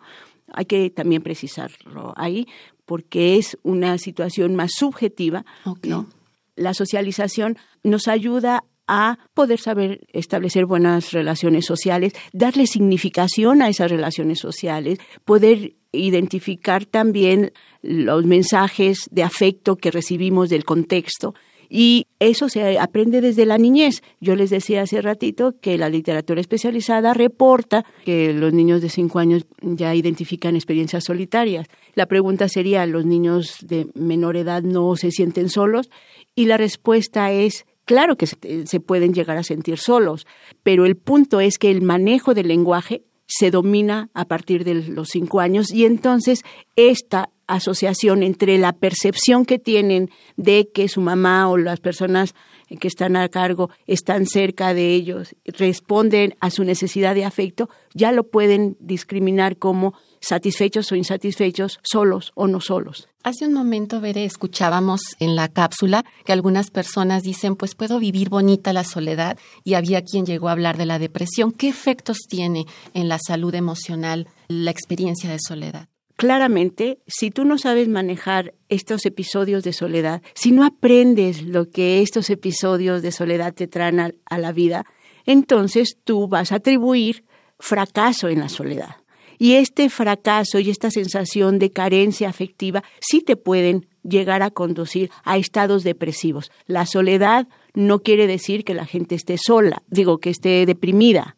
Hay 0.52 0.64
que 0.64 0.90
también 0.90 1.22
precisarlo 1.22 2.14
ahí 2.16 2.46
porque 2.86 3.36
es 3.36 3.58
una 3.62 3.98
situación 3.98 4.54
más 4.54 4.72
subjetiva, 4.72 5.44
¿no? 5.82 6.06
La 6.54 6.72
socialización 6.72 7.58
nos 7.82 8.08
ayuda 8.08 8.64
a 8.88 9.18
poder 9.34 9.58
saber 9.58 10.06
establecer 10.12 10.64
buenas 10.64 11.12
relaciones 11.12 11.66
sociales, 11.66 12.14
darle 12.32 12.66
significación 12.66 13.60
a 13.60 13.68
esas 13.68 13.90
relaciones 13.90 14.38
sociales, 14.38 14.98
poder 15.25 15.75
identificar 15.92 16.86
también 16.86 17.52
los 17.82 18.25
mensajes 18.25 19.08
de 19.10 19.25
afecto 19.25 19.76
que 19.76 19.90
recibimos 19.90 20.48
del 20.48 20.64
contexto 20.64 21.34
y 21.68 22.06
eso 22.18 22.49
se 22.49 22.78
aprende 22.78 23.20
desde 23.20 23.46
la 23.46 23.58
niñez. 23.58 24.02
Yo 24.20 24.37
les 24.37 24.50
decía 24.50 24.82
hace 24.82 25.00
ratito 25.02 25.54
que 25.61 25.78
la 25.78 25.88
literatura 25.88 26.40
especializada 26.40 27.14
reporta 27.14 27.85
que 28.04 28.32
los 28.32 28.52
niños 28.52 28.82
de 28.82 28.88
cinco 28.88 29.18
años 29.18 29.46
ya 29.62 29.94
identifican 29.94 30.56
experiencias 30.56 31.04
solitarias. 31.04 31.66
La 31.94 32.06
pregunta 32.06 32.49
sería, 32.49 32.87
¿los 32.87 33.04
niños 33.04 33.58
de 33.62 33.87
menor 33.94 34.37
edad 34.37 34.62
no 34.62 34.96
se 34.96 35.11
sienten 35.11 35.49
solos? 35.49 35.90
Y 36.35 36.46
la 36.46 36.56
respuesta 36.56 37.32
es, 37.32 37.66
claro 37.85 38.16
que 38.16 38.26
se 38.26 38.80
pueden 38.80 39.14
llegar 39.14 39.37
a 39.37 39.42
sentir 39.42 39.78
solos, 39.78 40.26
pero 40.62 40.87
el 40.87 40.96
punto 40.96 41.40
es 41.40 41.58
que 41.58 41.70
el 41.70 41.82
manejo 41.82 42.35
del 42.35 42.49
lenguaje 42.49 43.02
se 43.26 43.50
domina 43.50 44.09
a 44.14 44.25
partir 44.25 44.64
de 44.64 44.75
los 44.75 45.09
cinco 45.09 45.40
años 45.40 45.73
y 45.73 45.85
entonces 45.85 46.45
esta 46.76 47.30
asociación 47.47 48.23
entre 48.23 48.59
la 48.59 48.73
percepción 48.73 49.45
que 49.45 49.59
tienen 49.59 50.11
de 50.37 50.68
que 50.73 50.88
su 50.88 51.00
mamá 51.00 51.49
o 51.49 51.56
las 51.56 51.80
personas 51.80 52.35
que 52.80 52.88
están 52.88 53.16
a 53.16 53.28
cargo 53.28 53.71
están 53.87 54.26
cerca 54.26 54.75
de 54.75 54.95
ellos, 54.95 55.37
responden 55.45 56.35
a 56.40 56.50
su 56.50 56.64
necesidad 56.64 57.14
de 57.14 57.25
afecto, 57.25 57.68
ya 57.95 58.11
lo 58.11 58.25
pueden 58.25 58.76
discriminar 58.80 59.56
como 59.56 59.95
satisfechos 60.26 60.90
o 60.90 60.97
insatisfechos, 60.97 61.78
solos 61.85 62.33
o 62.35 62.49
no 62.49 62.61
solos. 62.61 63.09
Hace 63.23 63.47
un 63.47 63.52
momento, 63.52 64.00
Veré, 64.00 64.25
escuchábamos 64.25 65.00
en 65.21 65.37
la 65.37 65.49
cápsula 65.49 66.04
que 66.25 66.33
algunas 66.33 66.71
personas 66.71 67.23
dicen, 67.23 67.54
pues 67.54 67.76
puedo 67.76 68.00
vivir 68.00 68.28
bonita 68.28 68.73
la 68.73 68.83
soledad 68.83 69.38
y 69.62 69.75
había 69.75 70.02
quien 70.02 70.26
llegó 70.26 70.49
a 70.49 70.52
hablar 70.52 70.78
de 70.78 70.87
la 70.87 70.99
depresión. 70.99 71.52
¿Qué 71.52 71.68
efectos 71.68 72.18
tiene 72.28 72.66
en 72.92 73.09
la 73.09 73.18
salud 73.25 73.54
emocional 73.54 74.26
la 74.49 74.73
experiencia 74.73 75.30
de 75.30 75.38
soledad? 75.38 75.88
Claramente, 76.16 76.99
si 77.06 77.30
tú 77.30 77.45
no 77.45 77.56
sabes 77.56 77.88
manejar 77.88 78.54
estos 78.68 79.06
episodios 79.06 79.62
de 79.62 79.73
soledad, 79.73 80.23
si 80.35 80.50
no 80.50 80.64
aprendes 80.64 81.42
lo 81.42 81.71
que 81.71 82.02
estos 82.02 82.30
episodios 82.30 83.02
de 83.02 83.12
soledad 83.12 83.54
te 83.54 83.68
traen 83.68 84.00
a, 84.00 84.11
a 84.25 84.38
la 84.38 84.50
vida, 84.50 84.87
entonces 85.25 85.99
tú 86.02 86.26
vas 86.26 86.50
a 86.50 86.56
atribuir 86.56 87.25
fracaso 87.61 88.28
en 88.28 88.40
la 88.40 88.49
soledad. 88.49 88.97
Y 89.38 89.55
este 89.55 89.88
fracaso 89.90 90.59
y 90.59 90.71
esta 90.71 90.90
sensación 90.90 91.59
de 91.59 91.71
carencia 91.71 92.28
afectiva 92.28 92.83
sí 93.00 93.21
te 93.21 93.37
pueden 93.37 93.87
llegar 94.02 94.43
a 94.43 94.50
conducir 94.50 95.11
a 95.25 95.37
estados 95.37 95.85
depresivos. 95.85 96.50
La 96.66 96.87
soledad 96.87 97.49
no 97.75 98.00
quiere 98.00 98.26
decir 98.26 98.64
que 98.64 98.75
la 98.75 98.87
gente 98.87 99.14
esté 99.14 99.37
sola, 99.38 99.83
digo 99.88 100.19
que 100.19 100.31
esté 100.31 100.64
deprimida. 100.66 101.37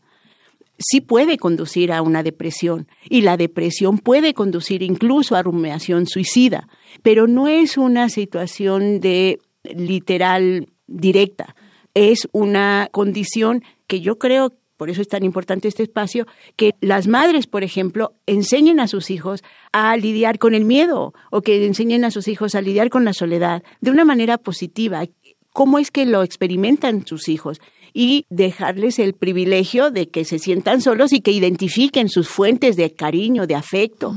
Sí 0.78 1.00
puede 1.00 1.38
conducir 1.38 1.92
a 1.92 2.02
una 2.02 2.22
depresión 2.22 2.86
y 3.08 3.22
la 3.22 3.36
depresión 3.36 3.98
puede 3.98 4.32
conducir 4.32 4.82
incluso 4.82 5.34
a 5.34 5.42
rumiación 5.42 6.06
suicida, 6.06 6.68
pero 7.02 7.26
no 7.26 7.48
es 7.48 7.76
una 7.76 8.08
situación 8.08 9.00
de 9.00 9.40
literal 9.64 10.68
directa, 10.86 11.56
es 11.94 12.28
una 12.30 12.88
condición 12.92 13.64
que 13.88 14.00
yo 14.00 14.18
creo 14.18 14.52
por 14.78 14.88
eso 14.88 15.02
es 15.02 15.08
tan 15.08 15.24
importante 15.24 15.68
este 15.68 15.82
espacio, 15.82 16.26
que 16.56 16.74
las 16.80 17.08
madres, 17.08 17.46
por 17.46 17.64
ejemplo, 17.64 18.14
enseñen 18.26 18.80
a 18.80 18.86
sus 18.86 19.10
hijos 19.10 19.42
a 19.72 19.94
lidiar 19.96 20.38
con 20.38 20.54
el 20.54 20.64
miedo 20.64 21.12
o 21.30 21.42
que 21.42 21.66
enseñen 21.66 22.04
a 22.04 22.10
sus 22.10 22.28
hijos 22.28 22.54
a 22.54 22.62
lidiar 22.62 22.88
con 22.88 23.04
la 23.04 23.12
soledad 23.12 23.62
de 23.80 23.90
una 23.90 24.04
manera 24.04 24.38
positiva. 24.38 25.04
¿Cómo 25.52 25.80
es 25.80 25.90
que 25.90 26.06
lo 26.06 26.22
experimentan 26.22 27.04
sus 27.04 27.28
hijos? 27.28 27.60
Y 27.92 28.24
dejarles 28.30 29.00
el 29.00 29.14
privilegio 29.14 29.90
de 29.90 30.08
que 30.08 30.24
se 30.24 30.38
sientan 30.38 30.80
solos 30.80 31.12
y 31.12 31.20
que 31.20 31.32
identifiquen 31.32 32.08
sus 32.08 32.28
fuentes 32.28 32.76
de 32.76 32.92
cariño, 32.92 33.48
de 33.48 33.56
afecto. 33.56 34.14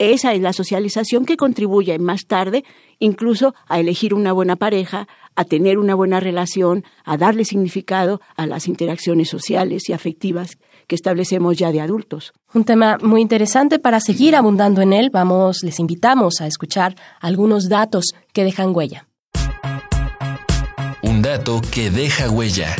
Esa 0.00 0.32
es 0.32 0.40
la 0.40 0.54
socialización 0.54 1.26
que 1.26 1.36
contribuye 1.36 1.98
más 1.98 2.24
tarde 2.24 2.64
incluso 3.00 3.54
a 3.68 3.80
elegir 3.80 4.14
una 4.14 4.32
buena 4.32 4.56
pareja, 4.56 5.06
a 5.36 5.44
tener 5.44 5.76
una 5.76 5.94
buena 5.94 6.20
relación, 6.20 6.84
a 7.04 7.18
darle 7.18 7.44
significado 7.44 8.22
a 8.34 8.46
las 8.46 8.66
interacciones 8.66 9.28
sociales 9.28 9.90
y 9.90 9.92
afectivas 9.92 10.56
que 10.86 10.94
establecemos 10.94 11.58
ya 11.58 11.70
de 11.70 11.82
adultos. 11.82 12.32
Un 12.54 12.64
tema 12.64 12.96
muy 13.02 13.20
interesante 13.20 13.78
para 13.78 14.00
seguir 14.00 14.36
abundando 14.36 14.80
en 14.80 14.94
él. 14.94 15.10
Vamos, 15.12 15.58
les 15.62 15.78
invitamos 15.78 16.40
a 16.40 16.46
escuchar 16.46 16.96
algunos 17.20 17.68
datos 17.68 18.14
que 18.32 18.44
dejan 18.44 18.74
huella. 18.74 19.06
Un 21.02 21.20
dato 21.20 21.60
que 21.70 21.90
deja 21.90 22.30
huella. 22.30 22.74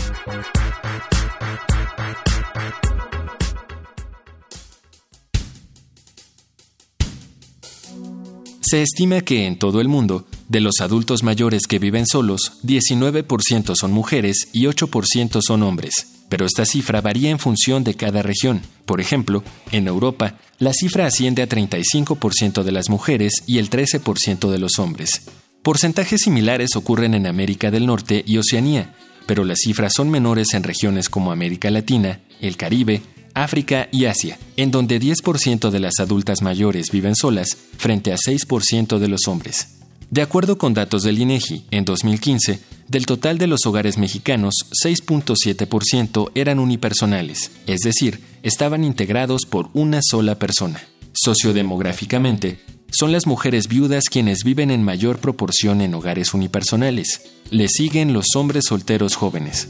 Se 8.71 8.83
estima 8.83 9.23
que 9.23 9.49
en 9.49 9.59
todo 9.59 9.81
el 9.81 9.89
mundo, 9.89 10.29
de 10.49 10.61
los 10.61 10.75
adultos 10.79 11.25
mayores 11.25 11.63
que 11.69 11.81
viven 11.81 12.07
solos, 12.07 12.53
19% 12.63 13.75
son 13.75 13.91
mujeres 13.91 14.47
y 14.53 14.67
8% 14.67 15.41
son 15.45 15.65
hombres. 15.65 16.23
Pero 16.29 16.47
esta 16.47 16.65
cifra 16.65 17.01
varía 17.01 17.31
en 17.31 17.41
función 17.41 17.83
de 17.83 17.95
cada 17.95 18.23
región. 18.23 18.63
Por 18.87 19.01
ejemplo, 19.01 19.43
en 19.73 19.89
Europa, 19.89 20.39
la 20.61 20.73
cifra 20.73 21.07
asciende 21.07 21.43
a 21.43 21.49
35% 21.49 22.63
de 22.63 22.71
las 22.71 22.91
mujeres 22.91 23.43
y 23.49 23.59
el 23.59 23.71
13% 23.71 24.49
de 24.49 24.59
los 24.59 24.79
hombres. 24.79 25.23
Porcentajes 25.65 26.21
similares 26.21 26.77
ocurren 26.77 27.15
en 27.15 27.27
América 27.27 27.73
del 27.73 27.87
Norte 27.87 28.23
y 28.25 28.37
Oceanía, 28.37 28.95
pero 29.27 29.43
las 29.43 29.59
cifras 29.65 29.95
son 29.97 30.11
menores 30.11 30.55
en 30.55 30.63
regiones 30.63 31.09
como 31.09 31.33
América 31.33 31.73
Latina, 31.73 32.21
el 32.41 32.57
Caribe, 32.57 33.03
África 33.43 33.89
y 33.91 34.05
Asia, 34.05 34.39
en 34.57 34.71
donde 34.71 35.01
10% 35.01 35.71
de 35.71 35.81
las 35.81 35.99
adultas 35.99 36.43
mayores 36.43 36.91
viven 36.91 37.17
solas 37.17 37.57
frente 37.79 38.13
a 38.13 38.17
6% 38.17 38.99
de 38.99 39.09
los 39.09 39.29
hombres. 39.29 39.79
De 40.11 40.21
acuerdo 40.21 40.59
con 40.59 40.75
datos 40.75 41.05
del 41.05 41.19
INEGI, 41.19 41.65
en 41.71 41.85
2015, 41.87 42.61
del 42.89 43.07
total 43.07 43.39
de 43.39 43.47
los 43.47 43.65
hogares 43.65 43.97
mexicanos, 43.97 44.55
6.7% 44.85 46.33
eran 46.35 46.59
unipersonales, 46.59 47.51
es 47.67 47.81
decir, 47.81 48.21
estaban 48.43 48.85
integrados 48.85 49.47
por 49.49 49.71
una 49.73 50.01
sola 50.03 50.39
persona. 50.39 50.83
Sociodemográficamente, 51.13 52.61
son 52.91 53.13
las 53.13 53.27
mujeres 53.27 53.69
viudas 53.69 54.05
quienes 54.11 54.45
viven 54.45 54.71
en 54.71 54.83
mayor 54.83 55.19
proporción 55.19 55.81
en 55.81 55.95
hogares 55.95 56.35
unipersonales. 56.35 57.23
Le 57.51 57.69
siguen 57.69 58.13
los 58.13 58.27
hombres 58.35 58.65
solteros 58.67 59.15
jóvenes. 59.15 59.69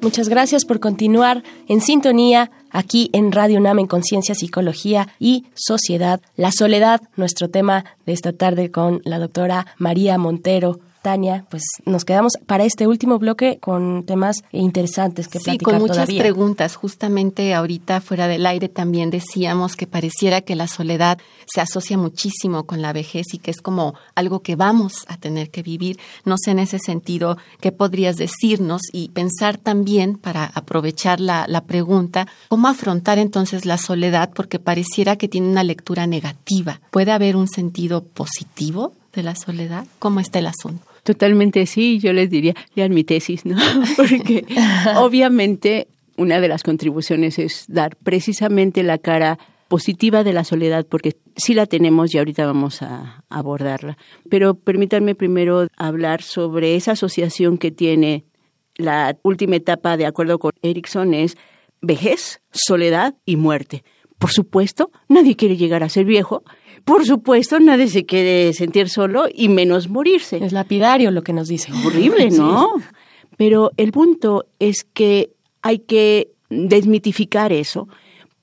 Muchas 0.00 0.30
gracias 0.30 0.64
por 0.64 0.80
continuar 0.80 1.42
en 1.68 1.82
sintonía 1.82 2.50
aquí 2.70 3.10
en 3.12 3.32
Radio 3.32 3.58
UNAM 3.58 3.80
en 3.80 3.86
Conciencia, 3.86 4.34
Psicología 4.34 5.08
y 5.18 5.44
Sociedad. 5.52 6.22
La 6.36 6.52
soledad, 6.52 7.02
nuestro 7.16 7.50
tema 7.50 7.84
de 8.06 8.14
esta 8.14 8.32
tarde 8.32 8.70
con 8.70 9.02
la 9.04 9.18
doctora 9.18 9.66
María 9.76 10.16
Montero 10.16 10.80
Tania, 11.06 11.46
pues 11.50 11.62
nos 11.84 12.04
quedamos 12.04 12.32
para 12.46 12.64
este 12.64 12.88
último 12.88 13.20
bloque 13.20 13.60
con 13.60 14.02
temas 14.04 14.42
interesantes 14.50 15.28
que 15.28 15.38
sí, 15.38 15.56
con 15.56 15.78
muchas 15.78 16.08
preguntas. 16.12 16.74
Justamente 16.74 17.54
ahorita 17.54 18.00
fuera 18.00 18.26
del 18.26 18.44
aire 18.44 18.68
también 18.68 19.10
decíamos 19.10 19.76
que 19.76 19.86
pareciera 19.86 20.40
que 20.40 20.56
la 20.56 20.66
soledad 20.66 21.18
se 21.46 21.60
asocia 21.60 21.96
muchísimo 21.96 22.66
con 22.66 22.82
la 22.82 22.92
vejez 22.92 23.26
y 23.34 23.38
que 23.38 23.52
es 23.52 23.58
como 23.62 23.94
algo 24.16 24.40
que 24.40 24.56
vamos 24.56 25.04
a 25.06 25.16
tener 25.16 25.52
que 25.52 25.62
vivir. 25.62 25.96
No 26.24 26.34
sé 26.38 26.50
en 26.50 26.58
ese 26.58 26.80
sentido 26.80 27.38
qué 27.60 27.70
podrías 27.70 28.16
decirnos 28.16 28.82
y 28.92 29.10
pensar 29.10 29.58
también 29.58 30.16
para 30.16 30.46
aprovechar 30.46 31.20
la, 31.20 31.46
la 31.46 31.66
pregunta, 31.66 32.26
cómo 32.48 32.66
afrontar 32.66 33.18
entonces 33.18 33.64
la 33.64 33.78
soledad 33.78 34.32
porque 34.34 34.58
pareciera 34.58 35.14
que 35.14 35.28
tiene 35.28 35.46
una 35.46 35.62
lectura 35.62 36.08
negativa. 36.08 36.80
¿Puede 36.90 37.12
haber 37.12 37.36
un 37.36 37.46
sentido 37.46 38.02
positivo? 38.02 38.92
de 39.16 39.22
la 39.22 39.34
soledad? 39.34 39.86
¿Cómo 39.98 40.20
está 40.20 40.38
el 40.38 40.46
asunto? 40.46 40.95
Totalmente 41.06 41.66
sí, 41.66 42.00
yo 42.00 42.12
les 42.12 42.28
diría, 42.30 42.52
lean 42.74 42.92
mi 42.92 43.04
tesis, 43.04 43.46
¿no? 43.46 43.54
Porque 43.96 44.44
obviamente 44.96 45.86
una 46.16 46.40
de 46.40 46.48
las 46.48 46.64
contribuciones 46.64 47.38
es 47.38 47.64
dar 47.68 47.94
precisamente 47.94 48.82
la 48.82 48.98
cara 48.98 49.38
positiva 49.68 50.24
de 50.24 50.32
la 50.32 50.42
soledad, 50.42 50.84
porque 50.88 51.16
sí 51.36 51.54
la 51.54 51.66
tenemos 51.66 52.12
y 52.12 52.18
ahorita 52.18 52.44
vamos 52.44 52.82
a 52.82 53.24
abordarla. 53.28 53.96
Pero 54.28 54.54
permítanme 54.54 55.14
primero 55.14 55.68
hablar 55.76 56.22
sobre 56.22 56.74
esa 56.74 56.92
asociación 56.92 57.56
que 57.56 57.70
tiene 57.70 58.24
la 58.76 59.16
última 59.22 59.56
etapa, 59.56 59.96
de 59.96 60.06
acuerdo 60.06 60.40
con 60.40 60.52
Erickson, 60.62 61.14
es 61.14 61.36
vejez, 61.80 62.40
soledad 62.50 63.14
y 63.24 63.36
muerte. 63.36 63.84
Por 64.18 64.32
supuesto, 64.32 64.90
nadie 65.08 65.36
quiere 65.36 65.56
llegar 65.56 65.84
a 65.84 65.88
ser 65.88 66.04
viejo 66.04 66.42
por 66.86 67.04
supuesto, 67.04 67.58
nadie 67.58 67.88
se 67.88 68.06
quiere 68.06 68.52
sentir 68.52 68.88
solo 68.88 69.24
y 69.34 69.48
menos 69.48 69.88
morirse. 69.88 70.36
Es 70.36 70.52
lapidario 70.52 71.10
lo 71.10 71.22
que 71.22 71.32
nos 71.32 71.48
dice. 71.48 71.72
Horrible, 71.84 72.30
¿no? 72.30 72.74
Pero 73.36 73.72
el 73.76 73.90
punto 73.90 74.46
es 74.60 74.84
que 74.84 75.32
hay 75.62 75.80
que 75.80 76.30
desmitificar 76.48 77.52
eso, 77.52 77.88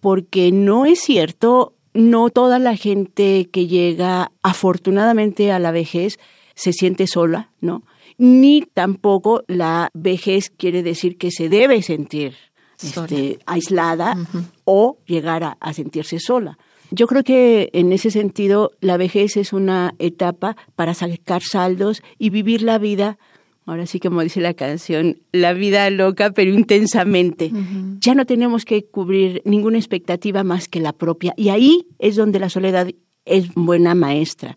porque 0.01 0.51
no 0.51 0.85
es 0.85 0.99
cierto, 0.99 1.73
no 1.93 2.31
toda 2.31 2.59
la 2.59 2.75
gente 2.75 3.47
que 3.49 3.67
llega 3.67 4.33
afortunadamente 4.41 5.53
a 5.53 5.59
la 5.59 5.71
vejez 5.71 6.19
se 6.53 6.73
siente 6.73 7.07
sola, 7.07 7.49
¿no? 7.61 7.83
Ni 8.17 8.65
tampoco 8.73 9.45
la 9.47 9.89
vejez 9.93 10.49
quiere 10.49 10.83
decir 10.83 11.17
que 11.17 11.31
se 11.31 11.47
debe 11.47 11.81
sentir 11.81 12.35
este, 12.83 13.39
aislada 13.45 14.17
o 14.65 14.97
llegar 15.05 15.55
a 15.57 15.73
sentirse 15.73 16.19
sola. 16.19 16.57
Yo 16.95 17.07
creo 17.07 17.23
que 17.23 17.71
en 17.73 17.91
ese 17.91 18.11
sentido 18.11 18.71
la 18.79 18.97
vejez 18.97 19.35
es 19.35 19.51
una 19.51 19.95
etapa 19.97 20.55
para 20.75 20.93
sacar 20.93 21.41
saldos 21.41 22.03
y 22.19 22.29
vivir 22.29 22.61
la 22.61 22.77
vida, 22.77 23.17
ahora 23.65 23.87
sí 23.87 23.99
como 23.99 24.21
dice 24.21 24.41
la 24.41 24.53
canción, 24.53 25.17
la 25.31 25.53
vida 25.53 25.89
loca 25.89 26.29
pero 26.35 26.51
intensamente. 26.53 27.51
Ya 27.99 28.13
no 28.13 28.27
tenemos 28.27 28.63
que 28.63 28.85
cubrir 28.85 29.41
ninguna 29.43 29.79
expectativa 29.79 30.43
más 30.43 30.67
que 30.67 30.81
la 30.81 30.93
propia. 30.93 31.33
Y 31.35 31.49
ahí 31.49 31.87
es 31.97 32.15
donde 32.15 32.37
la 32.37 32.49
soledad 32.49 32.87
es 33.25 33.51
buena 33.55 33.95
maestra 33.95 34.55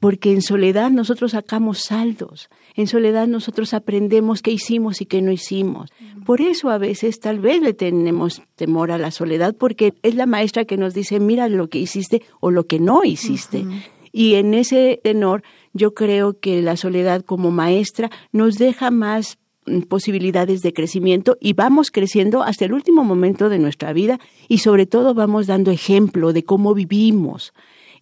porque 0.00 0.32
en 0.32 0.42
soledad 0.42 0.90
nosotros 0.90 1.32
sacamos 1.32 1.80
saldos, 1.80 2.48
en 2.78 2.86
soledad 2.86 3.26
nosotros 3.26 3.74
aprendemos 3.74 4.40
qué 4.40 4.52
hicimos 4.52 5.00
y 5.00 5.06
qué 5.06 5.20
no 5.20 5.32
hicimos. 5.32 5.90
Por 6.24 6.40
eso 6.40 6.70
a 6.70 6.78
veces 6.78 7.18
tal 7.18 7.40
vez 7.40 7.60
le 7.60 7.74
tenemos 7.74 8.40
temor 8.54 8.92
a 8.92 8.98
la 8.98 9.10
soledad, 9.10 9.56
porque 9.56 9.94
es 10.04 10.14
la 10.14 10.26
maestra 10.26 10.64
que 10.64 10.76
nos 10.76 10.94
dice, 10.94 11.18
mira 11.18 11.48
lo 11.48 11.68
que 11.68 11.80
hiciste 11.80 12.22
o 12.38 12.52
lo 12.52 12.68
que 12.68 12.78
no 12.78 13.02
hiciste. 13.02 13.64
Y 14.12 14.34
en 14.34 14.54
ese 14.54 15.00
tenor 15.02 15.42
yo 15.72 15.92
creo 15.92 16.38
que 16.38 16.62
la 16.62 16.76
soledad 16.76 17.24
como 17.24 17.50
maestra 17.50 18.12
nos 18.30 18.58
deja 18.58 18.92
más 18.92 19.38
mm, 19.66 19.80
posibilidades 19.80 20.60
de 20.60 20.72
crecimiento 20.72 21.36
y 21.40 21.54
vamos 21.54 21.90
creciendo 21.90 22.44
hasta 22.44 22.64
el 22.64 22.72
último 22.72 23.02
momento 23.02 23.48
de 23.48 23.58
nuestra 23.58 23.92
vida 23.92 24.20
y 24.46 24.58
sobre 24.58 24.86
todo 24.86 25.14
vamos 25.14 25.48
dando 25.48 25.72
ejemplo 25.72 26.32
de 26.32 26.44
cómo 26.44 26.74
vivimos. 26.74 27.52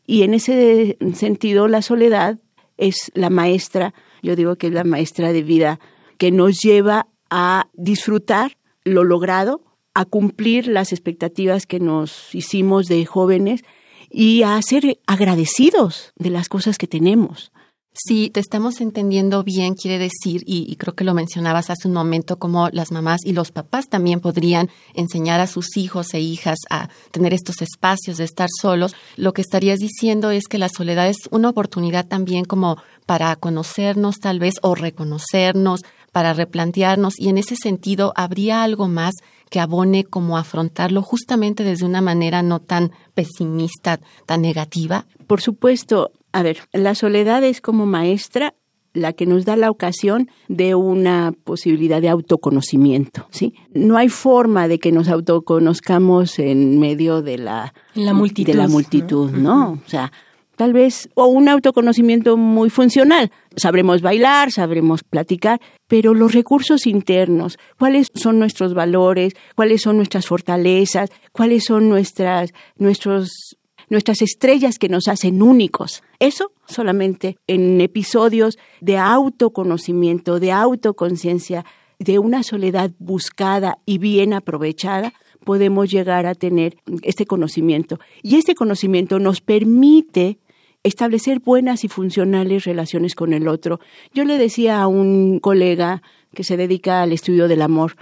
Y 0.07 0.21
en 0.21 0.35
ese 0.35 0.99
sentido 1.15 1.67
la 1.67 1.81
soledad 1.81 2.39
es 2.77 3.11
la 3.15 3.31
maestra, 3.31 3.95
yo 4.23 4.37
digo 4.37 4.57
que 4.57 4.69
es 4.69 4.73
la 4.73 4.85
maestra 4.85 5.33
de 5.33 5.43
vida 5.43 5.81
que 6.19 6.31
nos 6.31 6.61
lleva 6.63 7.07
a 7.31 7.69
disfrutar 7.75 8.57
lo 8.85 9.05
logrado, 9.05 9.63
a 9.95 10.05
cumplir 10.05 10.69
las 10.69 10.93
expectativas 10.93 11.67
que 11.67 11.81
nos 11.81 12.35
hicimos 12.35 12.87
de 12.87 13.05
jóvenes 13.07 13.63
y 14.11 14.43
a 14.43 14.61
ser 14.63 14.99
agradecidos 15.07 16.13
de 16.17 16.31
las 16.31 16.49
cosas 16.49 16.79
que 16.79 16.87
tenemos. 16.87 17.53
Si 17.99 18.29
te 18.29 18.41
estamos 18.41 18.83
entendiendo 18.83 19.43
bien, 19.43 19.73
quiere 19.73 19.99
decir, 19.99 20.43
y, 20.45 20.77
creo 20.77 20.95
que 20.95 21.03
lo 21.03 21.15
mencionabas 21.15 21.71
hace 21.71 21.89
un 21.89 21.95
momento, 21.95 22.39
como 22.39 22.69
las 22.69 22.93
mamás 22.93 23.23
y 23.25 23.33
los 23.33 23.53
papás 23.53 23.89
también 23.89 24.21
podrían 24.21 24.69
enseñar 24.93 25.41
a 25.41 25.47
sus 25.47 25.79
hijos 25.79 26.13
e 26.13 26.21
hijas 26.21 26.59
a 26.69 26.91
tener 27.11 27.33
estos 27.33 27.63
espacios 27.63 28.19
de 28.19 28.25
estar 28.25 28.51
solos, 28.61 28.95
lo 29.17 29.33
que 29.33 29.41
estarías 29.41 29.79
diciendo 29.79 30.31
es 30.31 30.47
que 30.47 30.59
la 30.59 30.69
soledad 30.69 31.09
es 31.09 31.17
una 31.31 31.49
oportunidad 31.49 32.07
también 32.07 32.45
como 32.45 32.77
para 33.07 33.35
conocernos 33.37 34.17
tal 34.17 34.41
vez 34.41 34.57
o 34.61 34.75
reconocernos, 34.75 35.81
para 36.13 36.35
replantearnos, 36.35 37.15
y 37.19 37.31
en 37.31 37.39
ese 37.39 37.57
sentido, 37.57 38.13
¿habría 38.15 38.63
algo 38.63 38.89
más 38.89 39.15
que 39.49 39.61
abone 39.61 40.05
como 40.05 40.37
afrontarlo 40.37 41.01
justamente 41.01 41.65
desde 41.65 41.87
una 41.87 42.03
manera 42.03 42.43
no 42.43 42.61
tan 42.61 42.93
pesimista, 43.15 44.01
tan 44.27 44.43
negativa? 44.43 45.07
Por 45.27 45.41
supuesto, 45.41 46.13
a 46.33 46.43
ver, 46.43 46.59
la 46.73 46.95
soledad 46.95 47.43
es 47.45 47.61
como 47.61 47.87
maestra 47.87 48.55
la 48.97 49.13
que 49.13 49.27
nos 49.27 49.45
da 49.45 49.57
la 49.57 49.71
ocasión 49.71 50.31
de 50.49 50.75
una 50.75 51.33
posibilidad 51.45 52.01
de 52.01 52.09
autoconocimiento, 52.09 53.27
¿sí? 53.31 53.55
No 53.73 53.97
hay 53.97 54.09
forma 54.09 54.69
de 54.69 54.79
que 54.79 54.91
nos 54.91 55.09
autoconozcamos 55.09 56.39
en 56.39 56.81
medio 56.81 57.23
de 57.23 57.39
la, 57.39 57.75
multitud, 57.95 58.53
de 58.53 58.59
la 58.59 58.69
multitud, 58.69 59.31
¿no? 59.33 59.73
O 59.73 59.89
sea, 59.89 60.13
tal 60.57 60.73
vez, 60.73 61.11
o 61.15 61.27
un 61.27 61.49
autoconocimiento 61.49 62.37
muy 62.37 62.71
funcional. 62.71 63.31
Sabremos 63.55 64.01
bailar, 64.01 64.51
sabremos 64.51 65.05
platicar, 65.05 65.61
pero 65.87 66.15
los 66.15 66.33
recursos 66.33 66.87
internos, 66.87 67.59
cuáles 67.79 68.09
son 68.15 68.39
nuestros 68.39 68.73
valores, 68.73 69.35
cuáles 69.55 69.83
son 69.83 69.99
nuestras 69.99 70.27
fortalezas, 70.27 71.11
cuáles 71.33 71.65
son 71.65 71.89
nuestras, 71.89 72.53
nuestros 72.79 73.57
nuestras 73.89 74.23
estrellas 74.23 74.79
que 74.79 74.89
nos 74.89 75.09
hacen 75.09 75.43
únicos. 75.43 76.03
Eso 76.19 76.53
solamente 76.67 77.39
en 77.47 77.81
episodios 77.81 78.59
de 78.81 78.99
autoconocimiento, 78.99 80.41
de 80.41 80.53
autoconciencia, 80.53 81.65
de 81.99 82.19
una 82.19 82.43
soledad 82.43 82.91
buscada 82.99 83.79
y 83.87 83.99
bien 83.99 84.33
aprovechada, 84.33 85.13
podemos 85.45 85.91
llegar 85.91 86.27
a 86.27 86.35
tener 86.35 86.77
este 87.03 87.27
conocimiento. 87.27 87.99
Y 88.23 88.37
este 88.37 88.55
conocimiento 88.55 89.19
nos 89.19 89.41
permite 89.41 90.39
establecer 90.83 91.41
buenas 91.41 91.85
y 91.85 91.89
funcionales 91.89 92.65
relaciones 92.65 93.15
con 93.15 93.33
el 93.33 93.49
otro. 93.49 93.81
Yo 94.13 94.25
le 94.25 94.39
decía 94.39 94.81
a 94.81 94.87
un 94.87 95.41
colega 95.41 96.03
que 96.35 96.45
se 96.45 96.57
dedica 96.57 97.03
al 97.03 97.13
estudio 97.13 97.49
del 97.49 97.63
amor, 97.63 97.97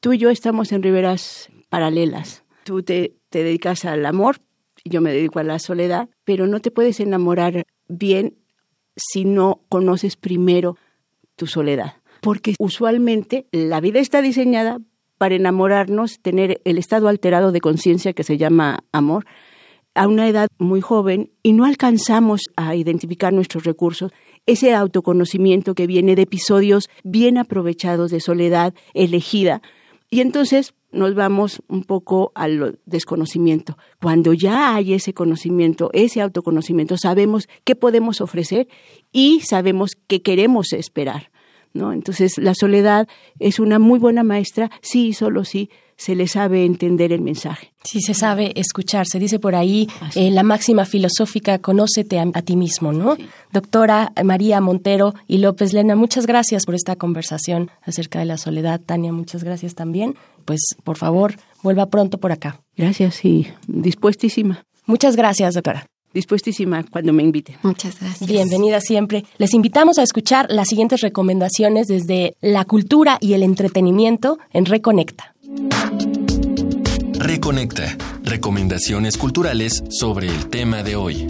tú 0.00 0.12
y 0.12 0.18
yo 0.18 0.30
estamos 0.30 0.72
en 0.72 0.82
riberas 0.82 1.50
paralelas. 1.68 2.44
Tú 2.64 2.82
te, 2.82 3.14
te 3.30 3.42
dedicas 3.42 3.84
al 3.84 4.04
amor, 4.04 4.38
yo 4.84 5.00
me 5.00 5.12
dedico 5.12 5.38
a 5.38 5.44
la 5.44 5.58
soledad, 5.58 6.08
pero 6.28 6.46
no 6.46 6.60
te 6.60 6.70
puedes 6.70 7.00
enamorar 7.00 7.64
bien 7.88 8.36
si 8.96 9.24
no 9.24 9.62
conoces 9.70 10.16
primero 10.16 10.76
tu 11.36 11.46
soledad. 11.46 11.94
Porque 12.20 12.54
usualmente 12.58 13.46
la 13.50 13.80
vida 13.80 13.98
está 13.98 14.20
diseñada 14.20 14.78
para 15.16 15.36
enamorarnos, 15.36 16.20
tener 16.20 16.60
el 16.66 16.76
estado 16.76 17.08
alterado 17.08 17.50
de 17.50 17.62
conciencia 17.62 18.12
que 18.12 18.24
se 18.24 18.36
llama 18.36 18.80
amor, 18.92 19.24
a 19.94 20.06
una 20.06 20.28
edad 20.28 20.48
muy 20.58 20.82
joven 20.82 21.30
y 21.42 21.54
no 21.54 21.64
alcanzamos 21.64 22.42
a 22.56 22.76
identificar 22.76 23.32
nuestros 23.32 23.64
recursos, 23.64 24.12
ese 24.44 24.74
autoconocimiento 24.74 25.74
que 25.74 25.86
viene 25.86 26.14
de 26.14 26.22
episodios 26.22 26.90
bien 27.04 27.38
aprovechados 27.38 28.10
de 28.10 28.20
soledad 28.20 28.74
elegida. 28.92 29.62
Y 30.10 30.20
entonces 30.20 30.74
nos 30.90 31.14
vamos 31.14 31.62
un 31.68 31.84
poco 31.84 32.32
al 32.34 32.78
desconocimiento. 32.86 33.76
Cuando 34.00 34.32
ya 34.32 34.74
hay 34.74 34.94
ese 34.94 35.12
conocimiento, 35.12 35.90
ese 35.92 36.22
autoconocimiento, 36.22 36.96
sabemos 36.96 37.48
qué 37.64 37.74
podemos 37.74 38.20
ofrecer 38.20 38.68
y 39.12 39.40
sabemos 39.40 39.92
qué 40.06 40.22
queremos 40.22 40.72
esperar. 40.72 41.30
¿no? 41.74 41.92
Entonces, 41.92 42.38
la 42.38 42.54
soledad 42.54 43.06
es 43.38 43.60
una 43.60 43.78
muy 43.78 43.98
buena 43.98 44.22
maestra, 44.22 44.70
sí 44.80 45.08
y 45.08 45.12
solo 45.12 45.44
sí 45.44 45.70
se 45.98 46.14
le 46.14 46.28
sabe 46.28 46.64
entender 46.64 47.12
el 47.12 47.20
mensaje. 47.20 47.72
Sí, 47.82 48.00
se 48.00 48.14
sabe 48.14 48.52
escuchar. 48.54 49.06
Se 49.06 49.18
dice 49.18 49.38
por 49.40 49.54
ahí 49.56 49.88
eh, 50.14 50.30
la 50.30 50.44
máxima 50.44 50.84
filosófica, 50.84 51.58
conócete 51.58 52.20
a, 52.20 52.42
ti 52.42 52.56
mismo, 52.56 52.92
¿no? 52.92 53.16
Doctora 53.52 54.12
María 54.24 54.60
Montero 54.60 55.14
y 55.26 55.38
López 55.38 55.72
Lena, 55.72 55.96
muchas 55.96 56.26
gracias 56.26 56.64
por 56.64 56.76
esta 56.76 56.96
conversación 56.96 57.70
acerca 57.82 58.20
de 58.20 58.26
la 58.26 58.38
soledad. 58.38 58.80
Tania, 58.80 59.12
muchas 59.12 59.42
gracias 59.42 59.74
también. 59.74 60.14
Pues, 60.44 60.60
por 60.84 60.96
favor, 60.96 61.34
vuelva 61.62 61.86
pronto 61.86 62.18
por 62.18 62.30
acá. 62.30 62.60
Gracias 62.76 63.24
y 63.24 63.48
dispuestísima. 63.66 64.64
Muchas 64.86 65.16
gracias, 65.16 65.54
doctora 65.54 65.86
dispuestísima 66.12 66.84
cuando 66.90 67.12
me 67.12 67.22
invite. 67.22 67.58
Muchas 67.62 68.00
gracias. 68.00 68.28
Bienvenida 68.28 68.80
siempre. 68.80 69.24
Les 69.36 69.54
invitamos 69.54 69.98
a 69.98 70.02
escuchar 70.02 70.46
las 70.50 70.68
siguientes 70.68 71.00
recomendaciones 71.00 71.86
desde 71.86 72.34
la 72.40 72.64
cultura 72.64 73.18
y 73.20 73.34
el 73.34 73.42
entretenimiento 73.42 74.38
en 74.52 74.64
Reconecta. 74.64 75.34
Reconecta. 77.14 77.96
Recomendaciones 78.22 79.16
culturales 79.16 79.82
sobre 79.88 80.26
el 80.28 80.48
tema 80.48 80.82
de 80.82 80.96
hoy. 80.96 81.26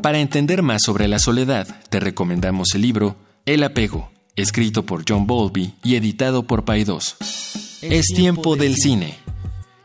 Para 0.00 0.20
entender 0.20 0.62
más 0.62 0.82
sobre 0.84 1.08
la 1.08 1.18
soledad, 1.18 1.66
te 1.90 1.98
recomendamos 1.98 2.68
el 2.74 2.82
libro 2.82 3.16
El 3.44 3.64
apego, 3.64 4.10
escrito 4.36 4.86
por 4.86 5.04
John 5.08 5.26
Bowlby 5.26 5.74
y 5.82 5.96
editado 5.96 6.44
por 6.46 6.64
Paidós. 6.64 7.16
Es 7.82 8.06
tiempo 8.06 8.54
del 8.54 8.76
cine. 8.76 9.18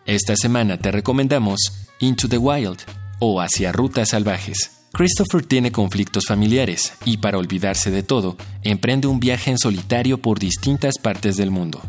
Esta 0.05 0.35
semana 0.35 0.77
te 0.77 0.91
recomendamos 0.91 1.87
Into 1.99 2.29
the 2.29 2.37
Wild 2.37 2.79
o 3.19 3.41
Hacia 3.41 3.71
Rutas 3.71 4.09
Salvajes. 4.09 4.82
Christopher 4.95 5.43
tiene 5.43 5.71
conflictos 5.71 6.25
familiares 6.27 6.93
y 7.03 7.17
para 7.17 7.39
olvidarse 7.39 7.89
de 7.89 8.03
todo, 8.03 8.37
emprende 8.61 9.07
un 9.07 9.19
viaje 9.19 9.49
en 9.49 9.57
solitario 9.57 10.19
por 10.19 10.37
distintas 10.37 10.99
partes 11.01 11.35
del 11.35 11.49
mundo. 11.49 11.81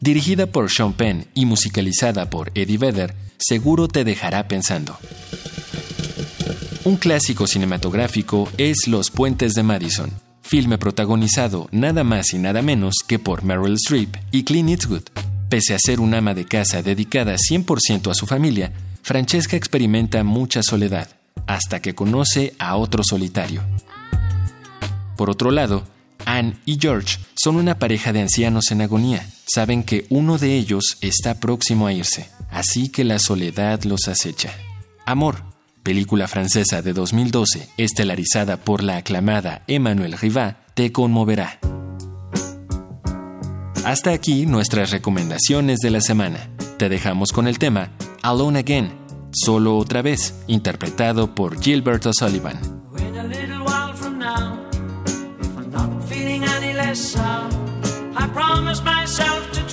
Dirigida 0.00 0.48
por 0.48 0.68
Sean 0.68 0.92
Penn 0.92 1.26
y 1.34 1.46
musicalizada 1.46 2.30
por 2.30 2.50
Eddie 2.56 2.78
Vedder, 2.78 3.14
seguro 3.38 3.86
te 3.86 4.02
dejará 4.02 4.48
pensando. 4.48 4.98
Un 6.82 6.96
clásico 6.96 7.46
cinematográfico 7.46 8.48
es 8.58 8.88
Los 8.88 9.12
Puentes 9.12 9.54
de 9.54 9.62
Madison, 9.62 10.10
filme 10.42 10.78
protagonizado 10.78 11.68
nada 11.70 12.02
más 12.02 12.34
y 12.34 12.38
nada 12.38 12.60
menos 12.60 12.96
que 13.06 13.20
por 13.20 13.44
Meryl 13.44 13.74
Streep 13.74 14.16
y 14.32 14.42
Clint 14.42 14.70
Eastwood. 14.70 15.04
Pese 15.48 15.74
a 15.74 15.78
ser 15.78 16.00
un 16.00 16.12
ama 16.12 16.34
de 16.34 16.44
casa 16.44 16.82
dedicada 16.82 17.36
100% 17.36 18.10
a 18.10 18.14
su 18.14 18.26
familia, 18.26 18.72
Francesca 19.02 19.56
experimenta 19.56 20.24
mucha 20.24 20.60
soledad 20.64 21.17
hasta 21.46 21.80
que 21.80 21.94
conoce 21.94 22.54
a 22.58 22.76
otro 22.76 23.02
solitario. 23.04 23.62
Por 25.16 25.30
otro 25.30 25.50
lado, 25.50 25.84
Anne 26.24 26.56
y 26.64 26.78
George 26.80 27.18
son 27.34 27.56
una 27.56 27.78
pareja 27.78 28.12
de 28.12 28.20
ancianos 28.20 28.70
en 28.70 28.82
agonía. 28.82 29.26
Saben 29.46 29.82
que 29.82 30.06
uno 30.10 30.38
de 30.38 30.54
ellos 30.56 30.98
está 31.00 31.40
próximo 31.40 31.86
a 31.86 31.92
irse, 31.92 32.28
así 32.50 32.88
que 32.88 33.04
la 33.04 33.18
soledad 33.18 33.82
los 33.84 34.08
acecha. 34.08 34.52
Amor, 35.06 35.42
película 35.82 36.28
francesa 36.28 36.82
de 36.82 36.92
2012, 36.92 37.68
estelarizada 37.78 38.58
por 38.58 38.82
la 38.82 38.98
aclamada 38.98 39.62
Emmanuelle 39.66 40.16
Rivat, 40.16 40.56
te 40.74 40.92
conmoverá. 40.92 41.58
Hasta 43.84 44.10
aquí 44.10 44.44
nuestras 44.44 44.90
recomendaciones 44.90 45.78
de 45.78 45.90
la 45.90 46.02
semana. 46.02 46.50
Te 46.76 46.88
dejamos 46.88 47.32
con 47.32 47.48
el 47.48 47.58
tema 47.58 47.90
Alone 48.22 48.58
Again 48.58 49.07
Solo 49.30 49.76
otra 49.76 50.02
vez, 50.02 50.34
interpretado 50.46 51.34
por 51.34 51.60
Gilbert 51.60 52.06
O'Sullivan. 52.06 52.58
I 58.20 58.26
promise 58.32 58.82
myself 58.82 59.52
to 59.52 59.68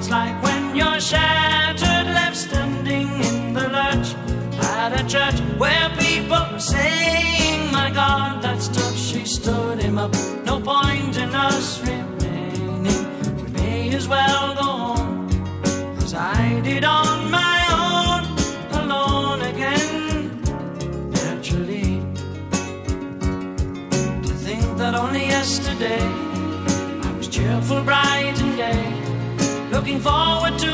it's 0.00 0.08
like 0.08 0.42
when 0.42 0.74
you're 0.74 1.00
shattered, 1.00 2.06
left 2.14 2.36
standing 2.36 3.08
in 3.28 3.52
the 3.52 3.68
lurch 3.68 4.19
at 4.80 4.98
a 4.98 5.04
church 5.06 5.38
where 5.58 5.88
people 5.98 6.42
are 6.56 6.58
saying, 6.58 7.70
My 7.70 7.90
God, 7.90 8.42
that 8.42 8.62
stuff 8.62 8.96
she 8.96 9.26
stood 9.26 9.78
him 9.78 9.98
up. 9.98 10.12
No 10.46 10.58
point 10.58 11.16
in 11.18 11.30
us 11.34 11.66
remaining. 11.86 13.02
We 13.36 13.48
may 13.60 13.94
as 13.94 14.08
well 14.08 14.54
go 14.62 14.68
on 14.94 15.28
as 15.98 16.14
I 16.14 16.60
did 16.60 16.84
on 16.84 17.30
my 17.30 17.58
own, 17.84 18.22
alone 18.82 19.40
again. 19.52 20.40
Naturally, 21.10 21.90
to 24.28 24.32
think 24.46 24.64
that 24.80 24.94
only 24.94 25.24
yesterday 25.36 26.04
I 27.06 27.10
was 27.18 27.28
cheerful, 27.28 27.82
bright, 27.82 28.36
and 28.44 28.52
gay, 28.62 28.84
looking 29.74 30.00
forward 30.00 30.58
to 30.64 30.72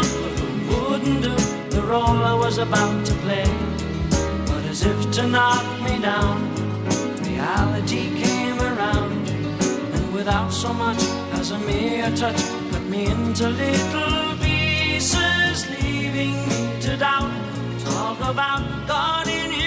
wouldn't 0.70 1.22
do 1.22 1.34
the 1.74 1.82
role 1.82 2.20
I 2.32 2.34
was 2.34 2.58
about 2.58 3.04
to 3.06 3.14
play. 3.24 3.75
As 4.76 4.84
if 4.84 5.10
to 5.12 5.26
knock 5.26 5.64
me 5.80 5.98
down, 6.02 6.36
reality 7.24 8.14
came 8.22 8.60
around, 8.60 9.26
and 9.94 10.12
without 10.12 10.52
so 10.52 10.70
much 10.74 11.02
as 11.32 11.50
a 11.52 11.58
mere 11.60 12.14
touch, 12.14 12.42
cut 12.70 12.82
me 12.82 13.06
into 13.06 13.48
little 13.48 14.36
pieces, 14.36 15.66
leaving 15.80 16.34
me 16.50 16.78
to 16.82 16.94
doubt. 16.98 17.32
Talk 17.86 18.20
about 18.20 18.86
God 18.86 19.26
in 19.28 19.50
His 19.50 19.65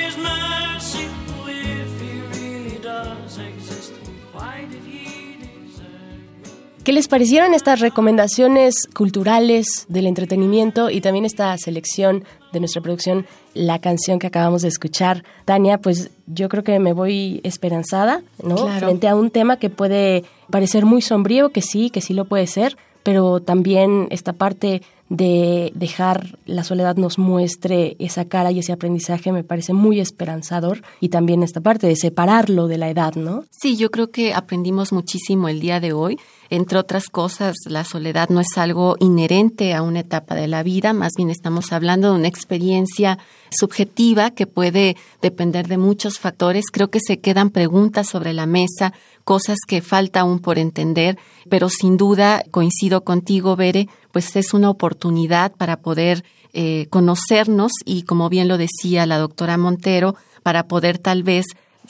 ¿Qué 6.83 6.93
les 6.93 7.09
parecieron 7.09 7.53
estas 7.53 7.81
recomendaciones 7.81 8.87
culturales 8.93 9.85
del 9.89 10.07
entretenimiento 10.07 10.89
y 10.89 11.01
también 11.01 11.25
esta 11.25 11.57
selección 11.57 12.23
de 12.53 12.59
nuestra 12.59 12.81
producción, 12.81 13.25
la 13.53 13.79
canción 13.79 14.17
que 14.17 14.27
acabamos 14.27 14.61
de 14.61 14.69
escuchar? 14.69 15.23
Tania, 15.45 15.79
pues 15.79 16.09
yo 16.25 16.47
creo 16.47 16.63
que 16.63 16.79
me 16.79 16.93
voy 16.93 17.41
esperanzada, 17.43 18.21
¿no? 18.41 18.55
Claro. 18.55 18.79
Frente 18.79 19.07
a 19.09 19.15
un 19.15 19.29
tema 19.29 19.57
que 19.57 19.69
puede 19.69 20.23
parecer 20.49 20.85
muy 20.85 21.01
sombrío, 21.01 21.49
que 21.49 21.61
sí, 21.61 21.89
que 21.89 22.01
sí 22.01 22.13
lo 22.13 22.25
puede 22.25 22.47
ser, 22.47 22.77
pero 23.03 23.41
también 23.41 24.07
esta 24.09 24.33
parte 24.33 24.81
de 25.09 25.71
dejar 25.73 26.37
la 26.45 26.63
soledad 26.63 26.95
nos 26.95 27.17
muestre 27.17 27.95
esa 27.99 28.25
cara 28.25 28.51
y 28.51 28.59
ese 28.59 28.71
aprendizaje 28.71 29.31
me 29.31 29.43
parece 29.43 29.73
muy 29.73 29.99
esperanzador 29.99 30.83
y 30.99 31.09
también 31.09 31.41
esta 31.41 31.61
parte 31.61 31.87
de 31.87 31.95
separarlo 31.95 32.67
de 32.67 32.77
la 32.77 32.89
edad, 32.89 33.15
¿no? 33.15 33.43
Sí, 33.49 33.75
yo 33.75 33.89
creo 33.89 34.11
que 34.11 34.33
aprendimos 34.35 34.93
muchísimo 34.93 35.49
el 35.49 35.59
día 35.59 35.79
de 35.79 35.93
hoy. 35.93 36.19
Entre 36.51 36.79
otras 36.79 37.09
cosas, 37.09 37.55
la 37.67 37.83
soledad 37.83 38.29
no 38.29 38.39
es 38.39 38.57
algo 38.57 38.95
inherente 38.99 39.73
a 39.73 39.81
una 39.81 39.99
etapa 39.99 40.33
de 40.35 40.47
la 40.47 40.63
vida, 40.63 40.93
más 40.93 41.13
bien 41.15 41.29
estamos 41.29 41.71
hablando 41.71 42.11
de 42.11 42.19
una 42.19 42.27
experiencia 42.27 43.19
subjetiva 43.51 44.31
que 44.31 44.47
puede 44.47 44.95
depender 45.21 45.67
de 45.67 45.77
muchos 45.77 46.19
factores. 46.19 46.65
Creo 46.71 46.89
que 46.89 46.99
se 46.99 47.19
quedan 47.19 47.49
preguntas 47.49 48.07
sobre 48.07 48.33
la 48.33 48.45
mesa, 48.45 48.93
cosas 49.23 49.57
que 49.67 49.81
falta 49.81 50.21
aún 50.21 50.39
por 50.39 50.57
entender, 50.57 51.17
pero 51.49 51.69
sin 51.69 51.97
duda 51.97 52.43
coincido 52.49 53.03
contigo, 53.03 53.55
Bere, 53.55 53.87
pues 54.11 54.35
es 54.35 54.53
una 54.53 54.69
oportunidad 54.69 55.51
para 55.53 55.77
poder 55.81 56.23
eh, 56.53 56.87
conocernos 56.89 57.71
y, 57.85 58.03
como 58.03 58.29
bien 58.29 58.47
lo 58.47 58.57
decía 58.57 59.05
la 59.05 59.17
doctora 59.17 59.57
Montero, 59.57 60.15
para 60.43 60.67
poder 60.67 60.97
tal 60.97 61.23
vez 61.23 61.45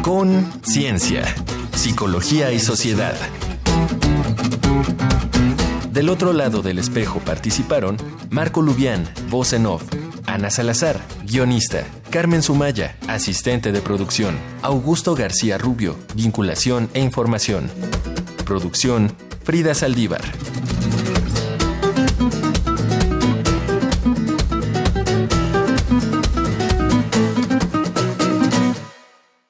Con 0.04 0.48
Ciencia, 0.64 1.24
Psicología 1.76 2.52
y 2.52 2.60
Sociedad. 2.60 3.16
Del 5.92 6.10
otro 6.10 6.32
lado 6.32 6.62
del 6.62 6.78
espejo 6.78 7.20
participaron 7.20 7.98
Marco 8.30 8.62
Lubián, 8.62 9.10
voz 9.30 9.54
Ana 9.54 10.52
Salazar, 10.52 11.02
guionista, 11.26 11.84
Carmen 12.12 12.44
Sumaya, 12.44 12.98
asistente 13.08 13.72
de 13.72 13.82
producción, 13.82 14.38
Augusto 14.62 15.16
García 15.16 15.58
Rubio, 15.58 15.96
vinculación 16.14 16.88
e 16.94 17.00
información. 17.00 17.72
Producción, 18.46 19.12
Frida 19.44 19.74
Saldívar. 19.74 20.22